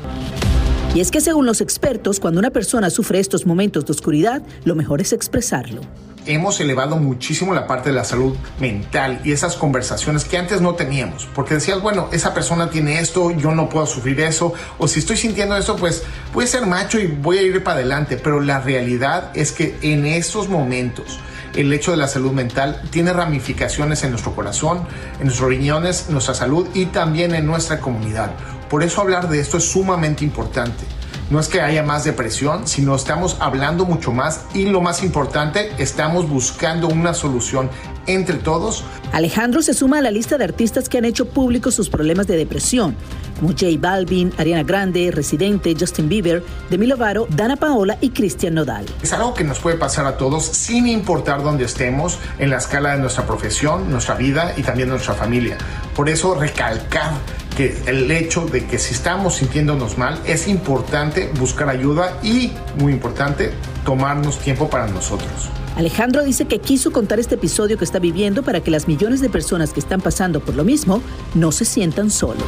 Y 0.96 1.02
es 1.02 1.12
que 1.12 1.22
según 1.22 1.46
los 1.46 1.62
expertos, 1.62 2.20
cuando 2.20 2.40
una 2.40 2.50
persona 2.50 2.90
sufre 2.90 3.20
estos 3.20 3.46
momentos 3.46 3.86
de 3.86 3.92
oscuridad, 3.92 4.42
lo 4.64 4.74
mejor 4.74 5.02
es 5.02 5.14
expresarlo. 5.14 5.82
hemos 6.26 6.60
elevado 6.60 6.98
muchísimo 6.98 7.54
la 7.54 7.66
parte 7.66 7.90
de 7.90 7.96
la 7.96 8.04
salud 8.04 8.36
mental 8.60 9.22
y 9.24 9.32
esas 9.32 9.56
conversaciones 9.56 10.26
que 10.26 10.38
antes 10.38 10.62
no 10.62 10.76
teníamos, 10.76 11.28
porque 11.34 11.56
decías, 11.56 11.82
bueno, 11.82 12.10
esa 12.12 12.34
persona 12.34 12.70
tiene 12.70 13.00
esto, 13.00 13.32
yo 13.32 13.56
no 13.56 13.70
puedo 13.70 13.88
sufrir 13.88 14.20
eso, 14.20 14.54
o 14.78 14.88
si 14.88 15.00
estoy 15.00 15.18
sintiendo 15.18 15.56
eso, 15.58 15.76
pues 15.76 16.04
voy 16.34 16.44
a 16.44 16.48
ser 16.48 16.68
macho 16.68 17.00
y 17.00 17.08
voy 17.08 17.38
a 17.38 17.42
ir 17.42 17.64
para 17.64 17.78
adelante, 17.78 18.18
pero 18.18 18.42
la 18.42 18.60
realidad 18.60 19.32
es 19.34 19.52
que 19.52 19.78
en 19.82 20.06
estos 20.06 20.50
momentos 20.50 21.20
el 21.56 21.74
hecho 21.74 21.92
de 21.92 21.98
la 21.98 22.08
salud 22.08 22.32
mental 22.32 22.82
tiene 22.92 23.12
ramificaciones 23.14 24.04
en 24.04 24.12
nuestro 24.12 24.36
corazón, 24.36 24.86
en 25.20 25.26
nuestros 25.26 25.50
riñones, 25.50 26.06
en 26.08 26.14
nuestra 26.14 26.36
salud 26.36 26.68
y 26.74 26.88
también 26.88 27.34
en 27.34 27.48
nuestra 27.48 27.80
comunidad. 27.80 28.32
Por 28.70 28.84
eso 28.84 29.02
hablar 29.02 29.30
de 29.30 29.40
esto 29.40 29.58
es 29.58 29.72
sumamente 29.72 30.24
importante. 30.24 30.86
No 31.30 31.40
es 31.40 31.48
que 31.48 31.62
haya 31.62 31.84
más 31.84 32.04
depresión, 32.06 32.68
sino 32.68 32.96
estamos 32.96 33.38
hablando 33.40 33.86
mucho 33.86 34.12
más 34.12 34.46
y 34.56 34.66
lo 34.66 34.82
más 34.82 35.04
importante, 35.04 35.72
estamos 35.78 36.28
buscando 36.28 36.88
una 36.88 37.14
solución 37.14 37.70
entre 38.08 38.38
todos. 38.38 38.84
Alejandro 39.12 39.62
se 39.62 39.76
suma 39.76 40.00
a 40.00 40.02
la 40.02 40.10
lista 40.10 40.40
de 40.40 40.44
artistas 40.44 40.90
que 40.90 40.98
han 40.98 41.06
hecho 41.06 41.30
públicos 41.30 41.76
sus 41.76 41.90
problemas 41.90 42.26
de 42.26 42.36
depresión, 42.36 42.96
como 43.40 43.50
J 43.50 43.68
Balvin, 43.80 44.34
Ariana 44.38 44.64
Grande, 44.64 45.12
Residente, 45.12 45.76
Justin 45.80 46.10
Bieber, 46.10 46.44
Demi 46.72 46.88
Lovato, 46.88 47.28
Dana 47.30 47.56
Paola 47.56 48.00
y 48.02 48.10
Cristian 48.10 48.56
Nodal. 48.56 48.86
Es 49.04 49.14
algo 49.14 49.36
que 49.36 49.44
nos 49.44 49.60
puede 49.60 49.78
pasar 49.78 50.08
a 50.08 50.18
todos 50.18 50.46
sin 50.46 50.88
importar 50.88 51.44
dónde 51.44 51.66
estemos 51.66 52.18
en 52.40 52.50
la 52.50 52.58
escala 52.58 52.94
de 52.94 53.02
nuestra 53.02 53.28
profesión, 53.28 53.92
nuestra 53.92 54.16
vida 54.16 54.54
y 54.58 54.64
también 54.64 54.90
nuestra 54.90 55.14
familia. 55.14 55.58
Por 55.96 56.10
eso 56.10 56.34
recalcar 56.34 57.12
que 57.60 57.76
el 57.88 58.10
hecho 58.10 58.46
de 58.46 58.66
que 58.66 58.80
si 58.80 58.94
estamos 58.94 59.36
sintiéndonos 59.36 59.98
mal 59.98 60.18
es 60.26 60.48
importante 60.48 61.30
buscar 61.38 61.68
ayuda 61.68 62.18
y, 62.24 62.54
muy 62.78 62.94
importante, 62.94 63.52
tomarnos 63.84 64.40
tiempo 64.40 64.70
para 64.70 64.88
nosotros. 64.88 65.50
Alejandro 65.76 66.24
dice 66.24 66.46
que 66.46 66.60
quiso 66.60 66.94
contar 66.94 67.20
este 67.20 67.36
episodio 67.36 67.78
que 67.78 67.84
está 67.84 68.00
viviendo 68.00 68.44
para 68.44 68.62
que 68.62 68.72
las 68.72 68.88
millones 68.88 69.20
de 69.20 69.30
personas 69.30 69.74
que 69.74 69.82
están 69.82 70.00
pasando 70.00 70.40
por 70.40 70.56
lo 70.56 70.64
mismo 70.64 71.02
no 71.36 71.52
se 71.52 71.66
sientan 71.66 72.12
solos. 72.12 72.48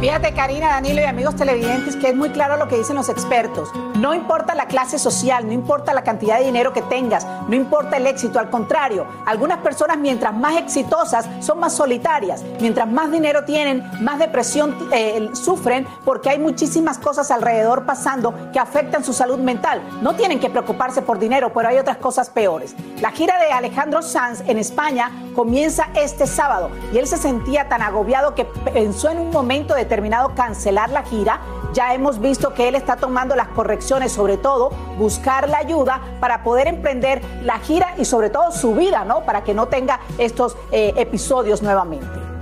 Fíjate, 0.00 0.32
Karina, 0.32 0.68
Danilo 0.68 1.02
y 1.02 1.04
amigos 1.04 1.36
televidentes, 1.36 1.96
que 1.96 2.08
es 2.08 2.16
muy 2.16 2.30
claro 2.30 2.56
lo 2.56 2.68
que 2.68 2.78
dicen 2.78 2.96
los 2.96 3.10
expertos. 3.10 3.68
No 4.02 4.12
importa 4.14 4.56
la 4.56 4.66
clase 4.66 4.98
social, 4.98 5.46
no 5.46 5.52
importa 5.52 5.94
la 5.94 6.02
cantidad 6.02 6.40
de 6.40 6.46
dinero 6.46 6.72
que 6.72 6.82
tengas, 6.82 7.24
no 7.46 7.54
importa 7.54 7.98
el 7.98 8.08
éxito, 8.08 8.40
al 8.40 8.50
contrario, 8.50 9.06
algunas 9.26 9.58
personas 9.58 9.96
mientras 9.96 10.34
más 10.34 10.56
exitosas 10.56 11.28
son 11.38 11.60
más 11.60 11.72
solitarias, 11.72 12.42
mientras 12.58 12.90
más 12.90 13.12
dinero 13.12 13.44
tienen, 13.44 13.88
más 14.00 14.18
depresión 14.18 14.76
eh, 14.90 15.30
sufren 15.34 15.86
porque 16.04 16.30
hay 16.30 16.40
muchísimas 16.40 16.98
cosas 16.98 17.30
alrededor 17.30 17.86
pasando 17.86 18.34
que 18.52 18.58
afectan 18.58 19.04
su 19.04 19.12
salud 19.12 19.38
mental. 19.38 19.80
No 20.02 20.16
tienen 20.16 20.40
que 20.40 20.50
preocuparse 20.50 21.02
por 21.02 21.20
dinero, 21.20 21.52
pero 21.52 21.68
hay 21.68 21.78
otras 21.78 21.98
cosas 21.98 22.28
peores. 22.28 22.74
La 23.00 23.12
gira 23.12 23.38
de 23.38 23.52
Alejandro 23.52 24.02
Sanz 24.02 24.42
en 24.48 24.58
España 24.58 25.12
comienza 25.36 25.90
este 25.94 26.26
sábado 26.26 26.72
y 26.92 26.98
él 26.98 27.06
se 27.06 27.18
sentía 27.18 27.68
tan 27.68 27.82
agobiado 27.82 28.34
que 28.34 28.46
pensó 28.46 29.10
en 29.10 29.20
un 29.20 29.30
momento 29.30 29.76
determinado 29.76 30.34
cancelar 30.34 30.90
la 30.90 31.04
gira. 31.04 31.38
Ya 31.72 31.94
hemos 31.94 32.20
visto 32.20 32.54
que 32.54 32.68
él 32.68 32.74
está 32.74 32.96
tomando 32.96 33.34
las 33.34 33.48
correcciones, 33.48 34.12
sobre 34.12 34.36
todo 34.36 34.70
buscar 34.98 35.48
la 35.48 35.58
ayuda 35.58 36.00
para 36.20 36.42
poder 36.42 36.68
emprender 36.68 37.22
la 37.42 37.58
gira 37.58 37.94
y 37.98 38.04
sobre 38.04 38.30
todo 38.30 38.52
su 38.52 38.74
vida, 38.74 39.04
¿no? 39.04 39.24
Para 39.24 39.42
que 39.42 39.54
no 39.54 39.68
tenga 39.68 40.00
estos 40.18 40.56
eh, 40.70 40.92
episodios 40.96 41.62
nuevamente. 41.62 42.32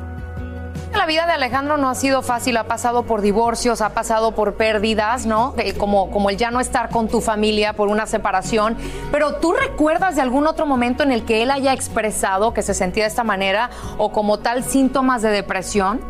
La 0.95 1.07
vida 1.07 1.25
de 1.25 1.33
Alejandro 1.33 1.77
no 1.77 1.89
ha 1.89 1.95
sido 1.95 2.21
fácil, 2.21 2.57
ha 2.57 2.65
pasado 2.65 3.05
por 3.05 3.21
divorcios, 3.21 3.81
ha 3.81 3.91
pasado 3.91 4.33
por 4.33 4.55
pérdidas, 4.55 5.25
¿no? 5.25 5.55
Como, 5.79 6.11
como 6.11 6.31
el 6.31 6.37
ya 6.37 6.51
no 6.51 6.59
estar 6.59 6.91
con 6.91 7.07
tu 7.07 7.21
familia 7.21 7.75
por 7.75 7.89
una 7.89 8.07
separación. 8.07 8.77
Pero 9.13 9.37
¿tú 9.37 9.53
recuerdas 9.53 10.17
de 10.17 10.23
algún 10.23 10.49
otro 10.49 10.67
momento 10.67 11.05
en 11.05 11.13
el 11.13 11.25
que 11.25 11.43
él 11.43 11.53
haya 11.53 11.73
expresado 11.73 12.53
que 12.53 12.63
se 12.63 12.75
sentía 12.75 13.05
de 13.05 13.09
esta 13.09 13.23
manera 13.23 13.71
o 13.99 14.11
como 14.11 14.41
tal 14.41 14.65
síntomas 14.65 15.23
de 15.23 15.31
depresión? 15.31 16.01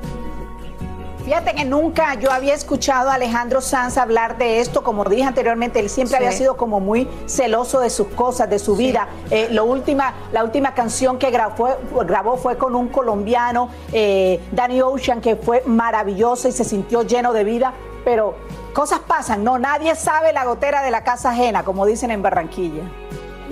Fíjate 1.24 1.54
que 1.54 1.64
nunca 1.64 2.14
yo 2.14 2.32
había 2.32 2.54
escuchado 2.54 3.10
a 3.10 3.14
Alejandro 3.14 3.60
Sanz 3.60 3.98
hablar 3.98 4.36
de 4.38 4.60
esto, 4.60 4.82
como 4.82 5.04
dije 5.04 5.22
anteriormente, 5.24 5.78
él 5.78 5.88
siempre 5.88 6.18
Sí. 6.18 6.24
había 6.24 6.36
sido 6.36 6.56
como 6.56 6.80
muy 6.80 7.08
celoso 7.26 7.78
de 7.80 7.90
sus 7.90 8.08
cosas, 8.08 8.48
de 8.50 8.58
su 8.58 8.74
vida. 8.74 9.06
Eh, 9.30 9.48
lo 9.50 9.64
última, 9.64 10.14
la 10.32 10.42
última 10.42 10.74
canción 10.74 11.18
que 11.18 11.30
grabó, 11.30 11.54
fue- 11.56 12.04
grabó 12.06 12.36
fue 12.36 12.56
con 12.56 12.74
un 12.74 12.88
colombiano, 12.88 13.68
eh, 13.92 14.40
Danny 14.50 14.80
Ocean, 14.82 15.20
que 15.20 15.36
fue 15.36 15.62
maravillosa 15.66 16.48
y 16.48 16.52
se 16.52 16.64
sintió 16.64 17.02
lleno 17.02 17.32
de 17.32 17.44
vida, 17.44 17.74
pero 18.04 18.34
cosas 18.72 19.00
pasan, 19.00 19.44
no, 19.44 19.58
nadie 19.58 19.94
sabe 19.94 20.32
la 20.32 20.44
gotera 20.44 20.82
de 20.82 20.90
la 20.90 21.04
casa 21.04 21.30
ajena, 21.30 21.64
como 21.64 21.86
dicen 21.86 22.10
en 22.10 22.22
Barranquilla. 22.22 22.82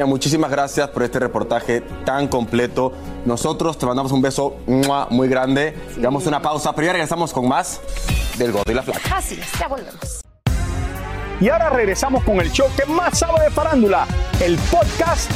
Muchísimas 0.06 0.50
gracias 0.50 0.88
por 0.88 1.02
este 1.02 1.18
reportaje 1.18 1.82
tan 2.04 2.28
completo. 2.28 2.92
Nosotros 3.24 3.78
te 3.78 3.86
mandamos 3.86 4.12
un 4.12 4.22
beso 4.22 4.56
muy 5.10 5.28
grande. 5.28 5.74
Damos 5.96 6.26
una 6.26 6.40
pausa, 6.40 6.72
pero 6.74 6.86
ya 6.86 6.92
regresamos 6.92 7.32
con 7.32 7.48
más 7.48 7.80
del 8.36 8.52
Gordo 8.52 8.70
y 8.70 8.74
la 8.74 8.82
Flaca. 8.82 9.16
Así 9.16 9.38
es, 9.40 9.58
ya 9.58 9.68
volvemos. 9.68 10.20
Y 11.40 11.48
ahora 11.48 11.70
regresamos 11.70 12.24
con 12.24 12.40
el 12.40 12.50
show 12.50 12.66
que 12.76 12.84
más 12.86 13.18
sabe 13.18 13.44
de 13.44 13.50
farándula, 13.50 14.06
el 14.40 14.56
podcast 14.70 15.30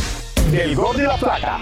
del 0.51 0.75
Gordo 0.75 1.01
y 1.01 1.07
la 1.07 1.17
Plata. 1.17 1.59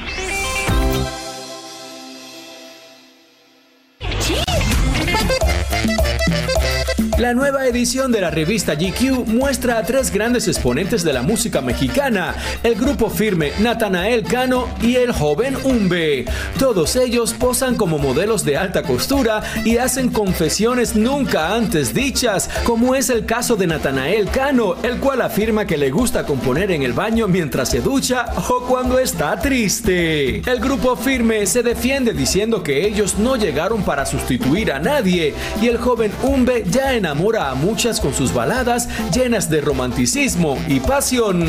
La 7.21 7.35
nueva 7.35 7.67
edición 7.67 8.13
de 8.13 8.23
la 8.23 8.31
revista 8.31 8.77
GQ 8.77 9.27
muestra 9.27 9.77
a 9.77 9.83
tres 9.83 10.11
grandes 10.11 10.49
exponentes 10.49 11.05
de 11.05 11.13
la 11.13 11.21
música 11.21 11.61
mexicana, 11.61 12.35
el 12.63 12.77
grupo 12.77 13.11
firme 13.11 13.53
Natanael 13.59 14.25
Cano 14.25 14.67
y 14.81 14.97
el 14.97 15.13
joven 15.13 15.55
Umbe. 15.63 16.25
Todos 16.59 16.97
ellos 16.97 17.35
posan 17.35 17.77
como 17.77 17.99
modelos 17.99 18.43
de 18.47 18.57
alta 18.57 18.85
costura 18.85 19.43
y 19.67 19.77
hacen 19.77 20.09
confesiones 20.09 20.97
nunca 20.97 21.55
antes 21.55 21.93
dichas, 21.93 22.49
como 22.65 22.95
es 22.95 23.11
el 23.11 23.27
caso 23.27 23.55
de 23.55 23.67
Natanael 23.67 24.31
Cano, 24.31 24.77
el 24.83 24.97
cual 24.97 25.21
afirma 25.21 25.67
que 25.67 25.77
le 25.77 25.91
gusta 25.91 26.25
componer 26.25 26.71
en 26.71 26.85
el 26.85 26.95
baño 26.95 27.29
mientras 27.29 27.69
se 27.69 27.83
ducha 27.83 28.33
o 28.49 28.65
cuando 28.67 28.99
está 28.99 29.39
triste. 29.39 30.39
El 30.51 30.59
grupo 30.59 30.97
firme 30.97 31.45
se 31.45 31.63
defiende 31.63 32.15
diciendo 32.15 32.63
que 32.63 32.87
ellos 32.87 33.19
no 33.19 33.37
llegaron 33.37 33.83
para 33.83 34.07
sustituir 34.07 34.73
a 34.73 34.79
nadie 34.79 35.35
y 35.61 35.69
el 35.69 35.77
joven 35.77 36.13
Umbe 36.23 36.65
ya 36.67 36.95
enamora 37.11 37.51
a 37.51 37.57
muchas 37.57 38.01
con 38.01 38.15
sus 38.15 38.33
baladas 38.33 38.89
llenas 39.13 39.51
de 39.51 39.61
romanticismo 39.61 40.57
y 40.69 40.79
pasión. 40.79 41.45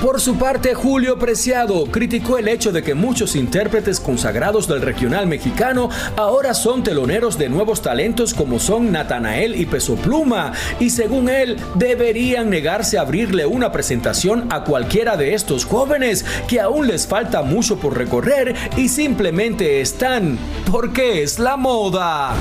Por 0.00 0.20
su 0.20 0.36
parte, 0.36 0.74
Julio 0.74 1.18
Preciado 1.18 1.86
criticó 1.86 2.38
el 2.38 2.48
hecho 2.48 2.70
de 2.72 2.82
que 2.82 2.94
muchos 2.94 3.34
intérpretes 3.36 3.98
consagrados 3.98 4.68
del 4.68 4.80
regional 4.80 5.26
mexicano 5.26 5.90
ahora 6.16 6.54
son 6.54 6.82
teloneros 6.82 7.38
de 7.38 7.48
nuevos 7.48 7.82
talentos 7.82 8.34
como 8.34 8.58
son 8.58 8.90
Natanael 8.92 9.54
y 9.60 9.66
Peso 9.66 9.94
Pluma, 9.96 10.52
y 10.80 10.90
según 10.90 11.28
él, 11.28 11.56
deberían 11.76 12.50
negarse 12.50 12.98
a 12.98 13.02
abrirle 13.02 13.46
una 13.46 13.70
presentación 13.70 14.46
a 14.52 14.64
cualquiera 14.64 15.16
de 15.16 15.34
estos 15.34 15.64
jóvenes 15.64 16.24
que 16.48 16.60
aún 16.60 16.88
les 16.88 17.06
falta 17.06 17.42
mucho 17.42 17.78
por 17.78 17.96
recorrer 17.96 18.54
y 18.76 18.88
simplemente 18.88 19.80
están 19.80 20.36
porque 20.70 21.22
es 21.22 21.38
la 21.38 21.56
moda. 21.56 22.34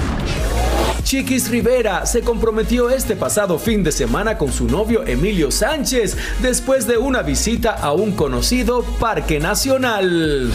Chiquis 1.04 1.50
Rivera 1.50 2.06
se 2.06 2.22
comprometió 2.22 2.90
este 2.90 3.16
pasado 3.16 3.60
fin 3.60 3.84
de 3.84 3.92
semana 3.92 4.38
con 4.38 4.52
su 4.52 4.68
novio 4.68 5.06
Emilio 5.06 5.52
Sánchez 5.52 6.18
después 6.42 6.88
de 6.88 6.98
una 6.98 7.22
visita 7.22 7.72
a 7.72 7.92
un 7.92 8.12
conocido 8.14 8.84
parque 9.00 9.40
nacional. 9.40 10.52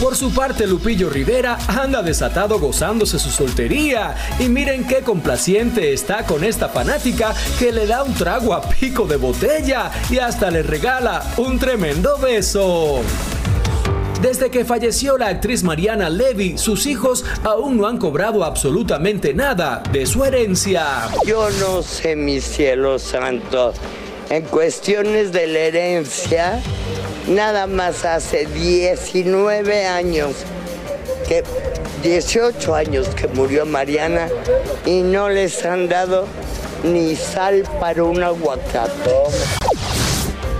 Por 0.00 0.16
su 0.16 0.32
parte, 0.34 0.66
Lupillo 0.66 1.08
Rivera 1.08 1.58
anda 1.68 2.02
desatado 2.02 2.58
gozándose 2.58 3.18
su 3.18 3.30
soltería. 3.30 4.14
Y 4.38 4.48
miren 4.48 4.86
qué 4.86 5.02
complaciente 5.02 5.92
está 5.92 6.26
con 6.26 6.44
esta 6.44 6.68
fanática 6.68 7.34
que 7.58 7.72
le 7.72 7.86
da 7.86 8.02
un 8.02 8.14
trago 8.14 8.54
a 8.54 8.62
pico 8.62 9.06
de 9.06 9.16
botella 9.16 9.90
y 10.10 10.18
hasta 10.18 10.50
le 10.50 10.62
regala 10.62 11.22
un 11.36 11.58
tremendo 11.58 12.18
beso. 12.18 13.02
Desde 14.24 14.50
que 14.50 14.64
falleció 14.64 15.18
la 15.18 15.28
actriz 15.28 15.62
Mariana 15.62 16.08
Levy, 16.08 16.56
sus 16.56 16.86
hijos 16.86 17.26
aún 17.42 17.76
no 17.76 17.86
han 17.86 17.98
cobrado 17.98 18.42
absolutamente 18.42 19.34
nada 19.34 19.82
de 19.92 20.06
su 20.06 20.24
herencia. 20.24 21.10
Yo 21.26 21.50
no 21.60 21.82
sé, 21.82 22.16
mi 22.16 22.40
cielo 22.40 22.98
santo. 22.98 23.74
En 24.30 24.44
cuestiones 24.44 25.30
de 25.30 25.46
la 25.46 25.58
herencia, 25.58 26.62
nada 27.28 27.66
más 27.66 28.06
hace 28.06 28.46
19 28.46 29.84
años, 29.84 30.30
que 31.28 31.44
18 32.02 32.74
años 32.74 33.08
que 33.08 33.28
murió 33.28 33.66
Mariana 33.66 34.28
y 34.86 35.02
no 35.02 35.28
les 35.28 35.66
han 35.66 35.86
dado 35.86 36.24
ni 36.82 37.14
sal 37.14 37.64
para 37.78 38.02
un 38.04 38.22
aguacate. 38.22 39.10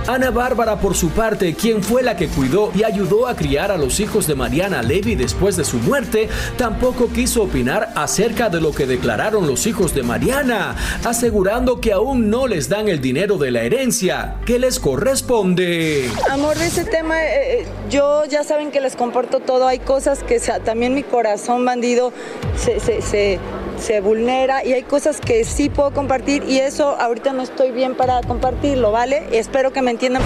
Ana 0.07 0.31
Bárbara, 0.31 0.77
por 0.79 0.95
su 0.95 1.09
parte, 1.11 1.55
quien 1.55 1.83
fue 1.83 2.03
la 2.03 2.15
que 2.15 2.29
cuidó 2.29 2.71
y 2.75 2.85
ayudó 2.85 3.27
a 3.27 3.35
criar 3.35 3.71
a 3.73 3.79
los 3.79 4.01
hijos 4.01 4.27
de 4.27 4.35
Mariana 4.35 4.83
Levy 4.83 5.15
después 5.15 5.57
de 5.57 5.65
su 5.65 5.79
muerte, 5.79 6.29
tampoco 6.59 7.09
quiso 7.09 7.43
opinar 7.45 7.91
acerca 7.97 8.51
de 8.51 8.61
lo 8.61 8.73
que 8.73 8.87
declararon 8.87 9.47
los 9.47 9.67
hijos 9.67 9.95
de 9.95 10.03
Mariana, 10.03 10.77
asegurando 11.07 11.81
que 11.81 11.93
aún 11.95 12.29
no 12.29 12.47
les 12.47 12.69
dan 12.69 12.89
el 12.89 13.01
dinero 13.01 13.39
de 13.39 13.51
la 13.51 13.63
herencia 13.63 14.37
que 14.45 14.59
les 14.59 14.79
corresponde. 14.79 16.11
Amor, 16.31 16.59
de 16.59 16.67
ese 16.67 16.85
tema, 16.85 17.23
eh, 17.25 17.61
eh, 17.63 17.67
yo 17.91 18.25
ya 18.27 18.45
saben 18.45 18.71
que 18.71 18.83
les 18.83 18.97
comparto 18.97 19.41
todo. 19.41 19.67
Hay 19.67 19.79
cosas 19.79 20.23
que 20.23 20.39
también 20.65 20.93
mi 20.95 21.03
corazón 21.03 21.65
bandido 21.65 22.13
se, 22.59 22.79
se- 22.79 23.39
se 23.79 24.01
vulnera 24.01 24.65
y 24.65 24.73
hay 24.73 24.83
cosas 24.83 25.21
que 25.21 25.45
sí 25.45 25.69
puedo 25.69 25.93
compartir 25.93 26.45
y 26.49 26.59
eso 26.59 26.97
ahorita 27.01 27.33
no 27.33 27.43
estoy 27.43 27.71
bien 27.71 27.95
para 27.95 28.21
compartirlo, 28.23 28.93
¿vale? 28.93 29.25
Espero 29.33 29.73
que 29.73 29.83
me 29.83 29.91
entiendan. 29.91 30.23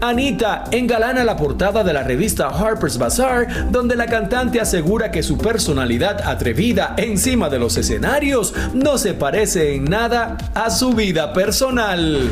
Anita 0.00 0.64
engalana 0.70 1.24
la 1.24 1.36
portada 1.36 1.82
de 1.82 1.92
la 1.92 2.04
revista 2.04 2.48
Harper's 2.48 2.98
Bazaar, 2.98 3.70
donde 3.72 3.96
la 3.96 4.06
cantante 4.06 4.60
asegura 4.60 5.10
que 5.10 5.24
su 5.24 5.36
personalidad 5.36 6.22
atrevida 6.24 6.94
encima 6.96 7.48
de 7.48 7.58
los 7.58 7.76
escenarios 7.76 8.54
no 8.74 8.96
se 8.96 9.14
parece 9.14 9.74
en 9.74 9.84
nada 9.84 10.36
a 10.54 10.70
su 10.70 10.92
vida 10.92 11.32
personal. 11.32 12.30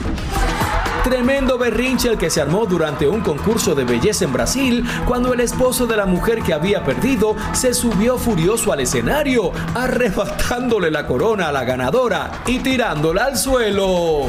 Tremendo 1.06 1.56
berrinche 1.56 2.08
el 2.08 2.18
que 2.18 2.30
se 2.30 2.40
armó 2.40 2.66
durante 2.66 3.06
un 3.06 3.20
concurso 3.20 3.76
de 3.76 3.84
belleza 3.84 4.24
en 4.24 4.32
Brasil 4.32 4.84
cuando 5.06 5.32
el 5.32 5.38
esposo 5.38 5.86
de 5.86 5.96
la 5.96 6.04
mujer 6.04 6.42
que 6.42 6.52
había 6.52 6.82
perdido 6.82 7.36
se 7.52 7.74
subió 7.74 8.18
furioso 8.18 8.72
al 8.72 8.80
escenario, 8.80 9.52
arrebatándole 9.76 10.90
la 10.90 11.06
corona 11.06 11.50
a 11.50 11.52
la 11.52 11.62
ganadora 11.62 12.42
y 12.44 12.58
tirándola 12.58 13.26
al 13.26 13.38
suelo. 13.38 14.22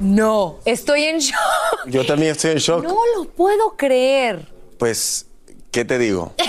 No, 0.00 0.58
estoy 0.64 1.04
en 1.04 1.20
shock. 1.20 1.38
Yo 1.86 2.04
también 2.04 2.32
estoy 2.32 2.50
en 2.50 2.58
shock. 2.58 2.82
No 2.82 2.98
lo 3.16 3.26
puedo 3.26 3.76
creer. 3.76 4.44
Pues, 4.76 5.26
¿Qué 5.70 5.84
te 5.84 5.98
digo? 5.98 6.34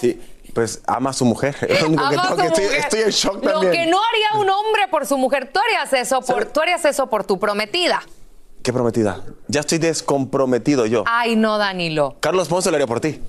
Sí, 0.00 0.20
pues 0.54 0.82
ama 0.86 1.10
a 1.10 1.12
su 1.12 1.24
mujer. 1.24 1.56
Es 1.68 1.80
lo 1.82 1.88
único 1.88 2.08
que 2.08 2.14
Ama 2.16 2.22
a 2.28 2.36
tengo 2.36 2.48
su 2.48 2.54
que- 2.60 2.76
estoy, 2.78 3.00
en 3.02 3.10
shock 3.10 3.44
Lo 3.44 3.52
también. 3.52 3.72
que 3.72 3.86
no 3.90 3.98
haría 4.02 4.40
un 4.40 4.48
hombre 4.50 4.88
por 4.90 5.06
su 5.06 5.16
mujer, 5.18 5.50
tú 5.52 5.60
harías 5.60 5.92
eso 5.92 6.20
por, 6.22 6.44
tú 6.46 6.60
harías 6.60 6.84
eso 6.84 7.08
por 7.08 7.24
tu 7.24 7.38
prometida. 7.38 8.02
¿Qué 8.62 8.72
prometida? 8.72 9.22
Ya 9.48 9.60
estoy 9.60 9.78
descomprometido 9.78 10.84
yo. 10.86 11.04
Ay, 11.06 11.34
no, 11.36 11.56
Danilo. 11.58 12.16
Carlos 12.20 12.48
Ponce 12.48 12.70
lo 12.70 12.76
haría 12.76 12.86
por 12.86 13.00
ti. 13.00 13.20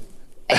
Eh, 0.49 0.57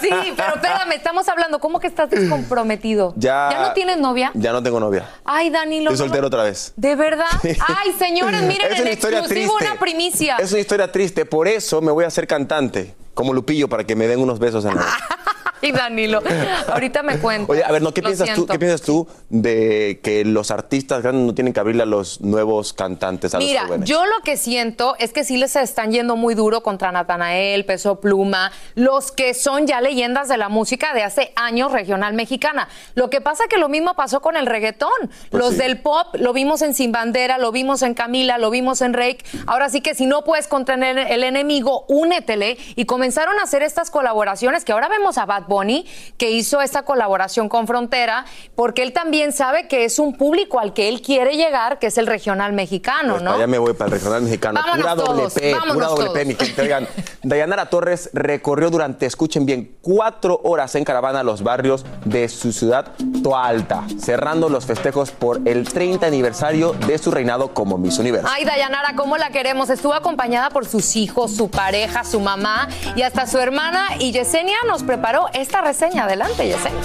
sí, 0.00 0.08
pero 0.36 0.56
espérame, 0.56 0.90
estamos 0.96 1.28
hablando, 1.28 1.60
¿cómo 1.60 1.78
que 1.78 1.86
estás 1.86 2.10
descomprometido? 2.10 3.12
Ya- 3.16 3.66
no 3.68 3.72
tienes 3.72 3.98
novia? 3.98 4.32
Ya 4.34 4.52
no 4.52 4.60
tengo 4.64 4.80
novia. 4.80 5.08
Ay, 5.24 5.50
Danilo. 5.50 5.92
Estoy 5.92 6.06
no- 6.06 6.08
soltero 6.08 6.26
otra 6.26 6.42
vez. 6.42 6.72
¿De 6.74 6.96
verdad? 6.96 7.26
Ay, 7.44 7.92
señores, 7.96 8.42
miren 8.42 8.72
Es 8.72 8.80
en 8.80 8.88
exclusivo 8.88 9.26
triste. 9.28 9.52
una 9.64 9.78
primicia. 9.78 10.36
Es 10.40 10.50
una 10.50 10.60
historia 10.60 10.90
triste. 10.90 11.24
Por 11.24 11.46
eso 11.46 11.80
me 11.80 11.92
voy 11.92 12.02
a 12.04 12.08
hacer 12.08 12.26
cantante. 12.26 12.96
Como 13.14 13.32
Lupillo, 13.32 13.68
para 13.68 13.84
que 13.84 13.94
me 13.94 14.08
den 14.08 14.18
unos 14.20 14.40
besos 14.40 14.64
en 14.64 14.74
la 14.74 14.82
Ay, 15.62 15.72
Danilo. 15.72 16.20
Ahorita 16.68 17.02
me 17.02 17.18
cuento. 17.18 17.52
Oye, 17.52 17.64
a 17.64 17.72
ver, 17.72 17.82
no, 17.82 17.92
¿qué 17.92 18.02
piensas 18.02 18.34
tú? 18.34 18.46
¿Qué 18.46 18.58
piensas 18.58 18.82
tú 18.82 19.06
de 19.28 20.00
que 20.02 20.24
los 20.24 20.50
artistas 20.50 21.02
grandes 21.02 21.24
no 21.24 21.34
tienen 21.34 21.52
que 21.52 21.60
abrirle 21.60 21.82
a 21.82 21.86
los 21.86 22.20
nuevos 22.20 22.72
cantantes, 22.72 23.34
a 23.34 23.38
Mira, 23.38 23.62
los 23.62 23.68
jóvenes? 23.68 23.88
yo 23.88 24.04
lo 24.06 24.22
que 24.24 24.36
siento 24.36 24.94
es 24.98 25.12
que 25.12 25.24
sí 25.24 25.36
les 25.36 25.56
están 25.56 25.92
yendo 25.92 26.16
muy 26.16 26.34
duro 26.34 26.62
contra 26.62 26.92
Natanael, 26.92 27.64
Peso 27.64 28.00
Pluma, 28.00 28.52
los 28.74 29.12
que 29.12 29.34
son 29.34 29.66
ya 29.66 29.80
leyendas 29.80 30.28
de 30.28 30.36
la 30.36 30.48
música 30.48 30.94
de 30.94 31.02
hace 31.02 31.32
años 31.36 31.72
regional 31.72 32.14
mexicana. 32.14 32.68
Lo 32.94 33.10
que 33.10 33.20
pasa 33.20 33.44
que 33.48 33.58
lo 33.58 33.68
mismo 33.68 33.94
pasó 33.94 34.20
con 34.20 34.36
el 34.36 34.46
reggaetón. 34.46 34.88
Pues 35.30 35.42
los 35.42 35.52
sí. 35.52 35.58
del 35.58 35.80
pop 35.80 36.14
lo 36.14 36.32
vimos 36.32 36.62
en 36.62 36.74
Sin 36.74 36.92
Bandera, 36.92 37.38
lo 37.38 37.52
vimos 37.52 37.82
en 37.82 37.94
Camila, 37.94 38.38
lo 38.38 38.50
vimos 38.50 38.80
en 38.80 38.92
Rake. 38.92 39.24
Ahora 39.46 39.68
sí 39.68 39.80
que 39.80 39.94
si 39.94 40.06
no 40.06 40.22
puedes 40.22 40.46
contener 40.46 40.98
el 40.98 41.24
enemigo, 41.24 41.84
únetele. 41.88 42.58
Y 42.76 42.84
comenzaron 42.84 43.38
a 43.38 43.42
hacer 43.42 43.62
estas 43.62 43.90
colaboraciones 43.90 44.64
que 44.64 44.72
ahora 44.72 44.88
vemos 44.88 45.18
a 45.18 45.26
Bad 45.26 45.47
Bunny, 45.48 45.86
que 46.16 46.30
hizo 46.30 46.60
esta 46.60 46.82
colaboración 46.84 47.48
con 47.48 47.66
Frontera, 47.66 48.24
porque 48.54 48.82
él 48.82 48.92
también 48.92 49.32
sabe 49.32 49.66
que 49.68 49.84
es 49.84 49.98
un 49.98 50.16
público 50.16 50.60
al 50.60 50.72
que 50.74 50.88
él 50.88 51.02
quiere 51.02 51.36
llegar, 51.36 51.78
que 51.78 51.88
es 51.88 51.98
el 51.98 52.06
regional 52.06 52.52
mexicano, 52.52 53.14
Pues 53.14 53.22
¿no? 53.24 53.32
allá 53.32 53.46
me 53.46 53.58
voy 53.58 53.72
para 53.72 53.86
el 53.86 53.92
regional 53.92 54.22
mexicano. 54.22 54.60
Vámonos 54.60 54.80
pura 54.82 54.94
todos, 54.96 55.34
doble 55.34 55.40
P, 55.40 55.52
vámonos 55.54 55.74
pura 55.74 55.86
doble 55.88 56.04
todos. 56.04 56.18
P, 56.18 56.24
mi. 56.24 56.36
Oigan, 56.62 56.88
Dayanara 57.22 57.66
Torres 57.70 58.10
recorrió 58.12 58.70
durante, 58.70 59.06
escuchen 59.06 59.46
bien, 59.46 59.76
cuatro 59.82 60.40
horas 60.44 60.74
en 60.74 60.84
caravana 60.84 61.22
los 61.22 61.42
barrios 61.42 61.84
de 62.04 62.28
su 62.28 62.52
ciudad 62.52 62.92
Toalta, 63.22 63.84
cerrando 63.98 64.48
los 64.48 64.66
festejos 64.66 65.10
por 65.10 65.40
el 65.46 65.68
30 65.68 66.06
aniversario 66.06 66.72
de 66.86 66.98
su 66.98 67.10
reinado 67.10 67.54
como 67.54 67.78
Miss 67.78 67.98
Universo. 67.98 68.28
Ay, 68.30 68.44
Dayanara, 68.44 68.94
¿cómo 68.96 69.16
la 69.16 69.30
queremos? 69.30 69.70
Estuvo 69.70 69.94
acompañada 69.94 70.50
por 70.50 70.66
sus 70.66 70.94
hijos, 70.96 71.34
su 71.34 71.50
pareja, 71.50 72.04
su 72.04 72.20
mamá 72.20 72.68
y 72.96 73.02
hasta 73.02 73.26
su 73.26 73.38
hermana. 73.38 73.86
Y 73.98 74.12
Yesenia 74.12 74.56
nos 74.66 74.82
preparó 74.82 75.26
esta 75.40 75.60
reseña. 75.60 76.04
Adelante, 76.04 76.46
Yesenia. 76.46 76.80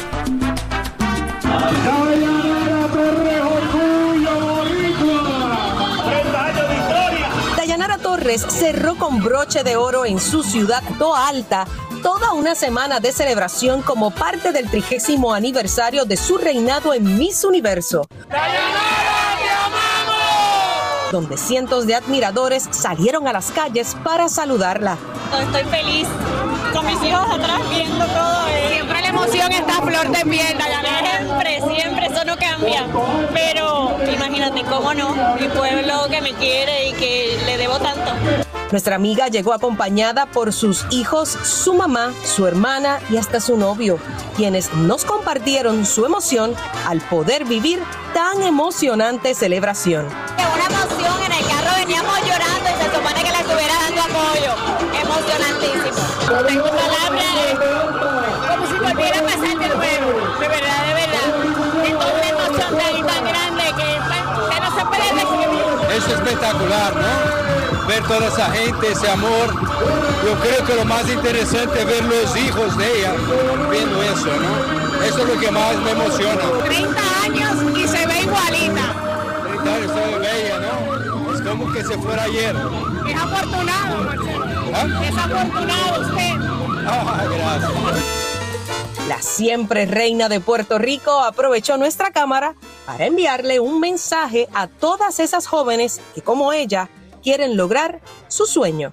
Dayanara 7.58 7.98
Torres 7.98 8.46
cerró 8.50 8.96
con 8.96 9.22
broche 9.24 9.63
de 9.63 9.76
oro 9.76 10.06
en 10.06 10.20
su 10.20 10.44
ciudad 10.44 10.84
Toa 10.98 11.28
Alta 11.28 11.66
toda 12.02 12.34
una 12.34 12.54
semana 12.54 13.00
de 13.00 13.13
celebración 13.13 13.82
como 13.82 14.12
parte 14.12 14.52
del 14.52 14.70
trigésimo 14.70 15.34
aniversario 15.34 16.04
de 16.04 16.18
su 16.18 16.38
reinado 16.38 16.94
en 16.94 17.18
Miss 17.18 17.46
Universo. 17.46 18.06
Donde 21.12 21.38
cientos 21.38 21.88
de 21.88 21.96
admiradores 21.96 22.68
salieron 22.72 23.28
a 23.28 23.34
las 23.34 23.52
calles 23.52 23.96
para 24.04 24.28
saludarla. 24.28 24.98
Estoy 25.39 25.63
feliz 25.63 26.08
con 26.74 26.86
mis 26.86 27.02
hijos 27.04 27.26
atrás 27.30 27.62
viendo 27.70 28.06
todo. 28.06 28.48
Siempre 28.70 29.02
la 29.02 29.08
emoción 29.08 29.52
está 29.52 29.78
a 29.78 29.82
flor 29.82 30.10
de 30.10 30.26
piel, 30.26 30.58
Siempre, 30.58 31.62
siempre, 31.76 32.06
eso 32.08 32.26
no 32.26 32.36
cambia. 32.38 32.86
Pero 33.34 33.98
imagínate, 34.12 34.64
cómo 34.64 34.94
no, 34.94 35.16
mi 35.40 35.48
pueblo 35.48 36.08
que 36.10 36.22
me 36.22 36.34
quiere 36.34 36.90
y 36.90 36.94
que 36.94 37.40
le 37.46 37.58
debo 37.58 37.80
tanto. 37.80 38.12
Nuestra 38.72 38.96
amiga 38.96 39.28
llegó 39.28 39.54
acompañada 39.54 40.26
por 40.26 40.52
sus 40.52 40.86
hijos, 40.90 41.30
su 41.30 41.76
mamá, 41.76 42.12
su 42.24 42.48
hermana 42.48 43.00
y 43.10 43.18
hasta 43.18 43.40
su 43.40 43.56
novio, 43.56 44.00
quienes 44.36 44.74
nos 44.74 45.06
compartieron 45.06 45.86
su 45.86 46.06
emoción 46.06 46.56
al 46.88 47.00
poder 47.02 47.46
vivir 47.46 47.80
tan 48.14 48.42
emocionante 48.42 49.36
celebración. 49.36 50.08
Una 50.08 50.66
emoción, 50.66 51.24
en 51.24 51.32
el 51.34 51.46
carro 51.46 51.78
veníamos 51.78 52.20
llorando 52.22 52.33
tengo 56.41 56.63
palabras, 56.65 57.26
como 58.50 58.67
si 58.67 58.74
volviera 58.74 59.19
a 59.19 59.24
pasar 59.24 59.58
de 59.60 59.67
nuevo. 59.67 60.10
De 60.39 60.48
verdad, 60.48 60.80
de 60.88 60.93
verdad. 60.93 61.28
Es 61.84 61.93
una 61.93 62.30
emoción 62.30 62.72
tan, 62.78 63.08
tan 63.08 63.24
grande 63.24 63.63
que, 63.78 63.89
que 64.50 64.60
no 64.62 64.69
se 64.76 64.86
puede 64.86 65.08
describir. 65.13 65.63
Es 65.96 66.08
espectacular, 66.08 66.96
¿no? 66.96 67.88
Ver 67.88 68.04
toda 68.04 68.28
esa 68.28 68.50
gente, 68.52 68.91
ese 68.91 69.10
amor. 69.10 69.54
Yo 70.26 70.34
creo 70.39 70.65
que 70.65 70.76
lo 70.76 70.86
más 70.86 71.08
interesante 71.08 71.82
es 71.82 71.86
ver 71.86 72.04
los 72.06 72.36
hijos 72.36 72.78
de 72.78 73.00
ella 73.00 73.13
viendo 73.69 74.02
eso, 74.02 74.26
¿no? 74.26 75.06
Eso 75.06 75.19
es 75.19 75.28
lo 75.28 75.39
que 75.39 75.52
más 75.52 75.76
me 75.78 75.91
emociona. 75.91 76.41
30 76.63 77.02
años 77.26 77.78
y 77.78 77.88
se 77.88 78.08
ve 78.08 78.22
igualita. 78.22 78.96
30 79.43 79.76
años 79.76 79.96
de 79.96 80.19
bella, 80.19 80.60
¿no? 80.60 81.34
Es 81.34 81.41
como 81.41 81.72
que 81.74 81.84
se 81.84 81.98
fuera 81.98 82.24
ayer. 82.24 82.56
Es 83.08 83.15
afortunado, 83.22 84.04
Marcelo. 84.06 84.43
Es 84.74 85.18
afortunado 85.18 86.02
usted. 86.02 86.32
Ah, 86.88 87.24
gracias. 87.30 88.24
La 89.08 89.22
siempre 89.22 89.86
reina 89.86 90.30
de 90.30 90.40
Puerto 90.40 90.80
Rico 90.80 91.20
aprovechó 91.20 91.78
nuestra 91.78 92.12
cámara 92.12 92.56
para 92.86 93.06
enviarle 93.06 93.60
un 93.60 93.80
mensaje 93.80 94.48
a 94.54 94.68
todas 94.68 95.20
esas 95.20 95.46
jóvenes 95.46 96.02
que 96.16 96.22
como 96.22 96.54
ella 96.54 96.90
quieren 97.22 97.56
lograr 97.56 98.02
su 98.28 98.46
sueño. 98.46 98.92